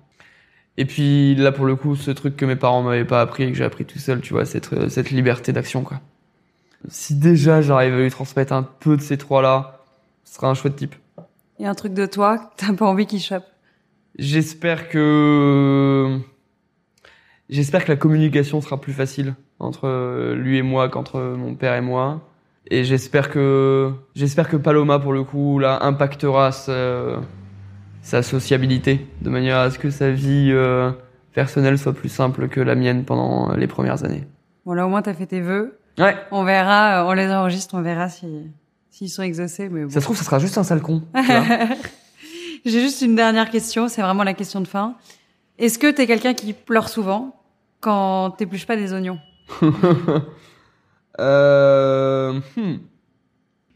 Et 0.77 0.85
puis 0.85 1.35
là, 1.35 1.51
pour 1.51 1.65
le 1.65 1.75
coup, 1.75 1.95
ce 1.95 2.11
truc 2.11 2.35
que 2.35 2.45
mes 2.45 2.55
parents 2.55 2.81
m'avaient 2.81 3.05
pas 3.05 3.21
appris 3.21 3.43
et 3.43 3.51
que 3.51 3.57
j'ai 3.57 3.63
appris 3.63 3.85
tout 3.85 3.99
seul, 3.99 4.21
tu 4.21 4.33
vois, 4.33 4.45
cette, 4.45 4.73
euh, 4.73 4.89
cette 4.89 5.11
liberté 5.11 5.51
d'action, 5.51 5.83
quoi. 5.83 6.01
Si 6.89 7.15
déjà 7.15 7.61
j'arrive 7.61 7.93
à 7.93 7.99
lui 7.99 8.09
transmettre 8.09 8.51
un 8.51 8.63
peu 8.63 8.97
de 8.97 9.01
ces 9.01 9.17
trois-là, 9.17 9.83
ce 10.25 10.35
sera 10.35 10.49
un 10.49 10.53
chouette 10.53 10.75
type. 10.75 10.95
Il 11.59 11.63
y 11.63 11.65
a 11.65 11.69
un 11.69 11.75
truc 11.75 11.93
de 11.93 12.05
toi 12.05 12.37
que 12.37 12.43
t'as 12.57 12.73
pas 12.73 12.85
envie 12.85 13.05
qu'il 13.05 13.21
chope. 13.21 13.45
J'espère 14.17 14.89
que 14.89 16.19
j'espère 17.49 17.85
que 17.85 17.91
la 17.91 17.95
communication 17.95 18.59
sera 18.59 18.81
plus 18.81 18.93
facile 18.93 19.35
entre 19.59 19.87
euh, 19.87 20.35
lui 20.35 20.57
et 20.57 20.61
moi 20.61 20.89
qu'entre 20.89 21.19
mon 21.19 21.55
père 21.55 21.75
et 21.75 21.81
moi. 21.81 22.21
Et 22.69 22.83
j'espère 22.83 23.29
que 23.29 23.91
j'espère 24.15 24.49
que 24.49 24.57
Paloma 24.57 24.99
pour 24.99 25.13
le 25.13 25.23
coup 25.23 25.59
là 25.59 25.83
impactera 25.83 26.51
sa, 26.51 27.21
sa 28.01 28.23
sociabilité 28.23 29.07
de 29.21 29.29
manière 29.29 29.57
à 29.57 29.69
ce 29.71 29.79
que 29.79 29.89
sa 29.89 30.11
vie 30.11 30.49
euh, 30.51 30.91
personnelle 31.33 31.77
soit 31.77 31.93
plus 31.93 32.09
simple 32.09 32.47
que 32.47 32.61
la 32.61 32.75
mienne 32.75 33.03
pendant 33.05 33.53
les 33.53 33.67
premières 33.67 34.03
années. 34.03 34.25
Bon, 34.65 34.73
là, 34.73 34.85
au 34.85 34.89
moins, 34.89 35.01
t'as 35.01 35.13
fait 35.13 35.25
tes 35.25 35.41
vœux. 35.41 35.77
Ouais. 35.97 36.15
On 36.31 36.43
verra, 36.43 37.03
euh, 37.03 37.09
on 37.09 37.13
les 37.13 37.29
enregistre, 37.29 37.75
on 37.75 37.81
verra 37.81 38.07
si, 38.09 38.27
s'ils 38.89 39.09
sont 39.09 39.23
exaucés, 39.23 39.69
mais 39.69 39.83
bon. 39.83 39.89
Ça 39.89 39.99
se 39.99 40.05
trouve 40.05 40.17
ça 40.17 40.23
sera 40.23 40.39
juste 40.39 40.57
un 40.57 40.63
sale 40.63 40.81
con. 40.81 41.03
J'ai 42.65 42.79
juste 42.79 43.01
une 43.01 43.15
dernière 43.15 43.49
question, 43.49 43.89
c'est 43.89 44.01
vraiment 44.01 44.23
la 44.23 44.33
question 44.33 44.61
de 44.61 44.67
fin. 44.67 44.95
Est-ce 45.59 45.77
que 45.77 45.91
t'es 45.91 46.07
quelqu'un 46.07 46.33
qui 46.33 46.53
pleure 46.53 46.87
souvent 46.87 47.35
quand 47.81 48.31
t'épluches 48.31 48.65
pas 48.65 48.77
des 48.77 48.93
oignons? 48.93 49.19
euh, 51.19 52.39
hmm. 52.57 52.75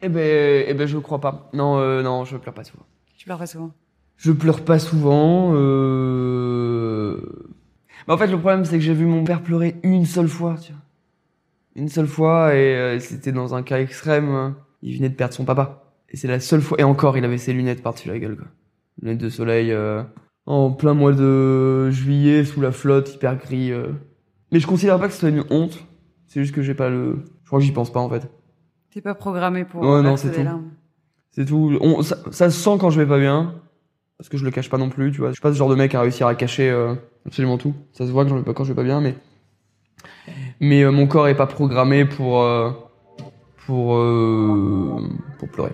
Eh 0.02 0.10
ben, 0.10 0.66
eh 0.68 0.74
ben, 0.74 0.88
je 0.88 0.98
crois 0.98 1.20
pas. 1.20 1.50
Non, 1.54 1.80
euh, 1.80 2.02
non, 2.04 2.24
je 2.26 2.38
pleure 2.38 2.54
pas 2.54 2.64
souvent. 2.64 2.86
Tu 3.18 3.26
pleures 3.26 3.38
pas 3.40 3.48
souvent. 3.48 3.72
Je 4.18 4.32
pleure 4.32 4.64
pas 4.64 4.80
souvent. 4.80 5.52
Euh... 5.56 7.18
Mais 8.08 8.14
en 8.14 8.18
fait, 8.18 8.28
le 8.28 8.38
problème, 8.40 8.66
c'est 8.66 8.78
que 8.78 8.84
j'ai 8.84 8.94
vu 8.94 9.06
mon 9.06 9.24
père 9.24 9.42
pleurer 9.42 9.76
une 9.84 10.06
seule 10.06 10.28
fois, 10.28 10.56
tu 10.62 10.72
vois. 10.72 10.82
Une 11.76 11.90
seule 11.90 12.08
fois, 12.08 12.56
et 12.56 12.76
euh, 12.76 13.00
c'était 13.00 13.32
dans 13.32 13.54
un 13.54 13.64
cas 13.64 13.80
extrême. 13.80 14.30
hein. 14.30 14.58
Il 14.82 14.96
venait 14.98 15.10
de 15.10 15.16
perdre 15.16 15.34
son 15.34 15.46
papa. 15.46 15.84
Et 16.10 16.18
c'est 16.18 16.28
la 16.28 16.40
seule 16.40 16.62
fois. 16.62 16.80
Et 16.80 16.84
encore, 16.84 17.18
il 17.18 17.26
avait 17.26 17.38
ses 17.38 17.54
lunettes 17.54 17.84
par-dessus 17.84 18.08
la 18.08 18.18
gueule, 18.20 18.38
quoi. 18.38 18.48
Lunettes 19.02 19.20
de 19.20 19.30
soleil, 19.30 19.72
euh, 19.72 20.04
en 20.46 20.72
plein 20.72 20.94
mois 20.94 21.12
de 21.14 21.90
juillet, 21.92 22.46
sous 22.46 22.62
la 22.62 22.72
flotte, 22.72 23.14
hyper 23.16 23.36
gris. 23.38 23.72
euh. 23.72 23.90
Mais 24.52 24.60
je 24.60 24.68
considère 24.68 25.00
pas 25.00 25.08
que 25.08 25.14
ce 25.14 25.20
soit 25.20 25.30
une 25.30 25.44
honte. 25.50 25.84
C'est 26.28 26.42
juste 26.42 26.54
que 26.54 26.62
j'ai 26.62 26.74
pas 26.74 26.90
le. 26.90 27.24
Je 27.44 27.48
crois 27.48 27.60
que 27.60 27.66
j'y 27.66 27.72
pense 27.72 27.92
pas, 27.92 28.00
en 28.00 28.10
fait. 28.10 28.30
T'es 28.92 29.02
pas 29.02 29.16
programmé 29.16 29.64
pour 29.66 29.82
Ouais, 29.82 30.02
non, 30.02 30.18
c'est 30.18 30.32
tout. 30.32 30.42
C'est 31.32 31.46
tout. 31.46 31.78
On, 31.82 32.02
ça, 32.02 32.18
ça 32.32 32.50
se 32.50 32.60
sent 32.60 32.78
quand 32.80 32.90
je 32.90 33.00
vais 33.00 33.08
pas 33.08 33.20
bien. 33.20 33.56
Parce 34.18 34.30
que 34.30 34.38
je 34.38 34.46
le 34.46 34.50
cache 34.52 34.70
pas 34.70 34.80
non 34.80 34.90
plus, 34.90 35.12
tu 35.12 35.20
vois. 35.20 35.30
Je 35.30 35.34
suis 35.34 35.42
pas 35.42 35.52
ce 35.54 35.58
genre 35.58 35.70
de 35.70 35.76
mec 35.76 35.94
à 35.94 36.02
réussir 36.02 36.26
à 36.26 36.34
cacher 36.34 36.70
euh, 36.72 36.96
absolument 37.28 37.58
tout. 37.60 37.76
Ça 37.94 38.08
se 38.08 38.12
voit 38.12 38.26
que 38.26 38.42
pas 38.42 38.54
quand 38.54 38.64
je 38.64 38.70
vais 38.74 38.76
pas 38.76 38.84
bien, 38.84 39.00
mais. 39.00 39.16
Mais 40.60 40.84
euh, 40.84 40.92
mon 40.92 41.06
corps 41.08 41.28
est 41.28 41.38
pas 41.38 41.46
programmé 41.48 42.06
pour. 42.06 42.42
euh, 42.42 42.72
pour. 43.66 43.96
euh, 43.96 45.00
pour 45.38 45.50
pleurer. 45.50 45.74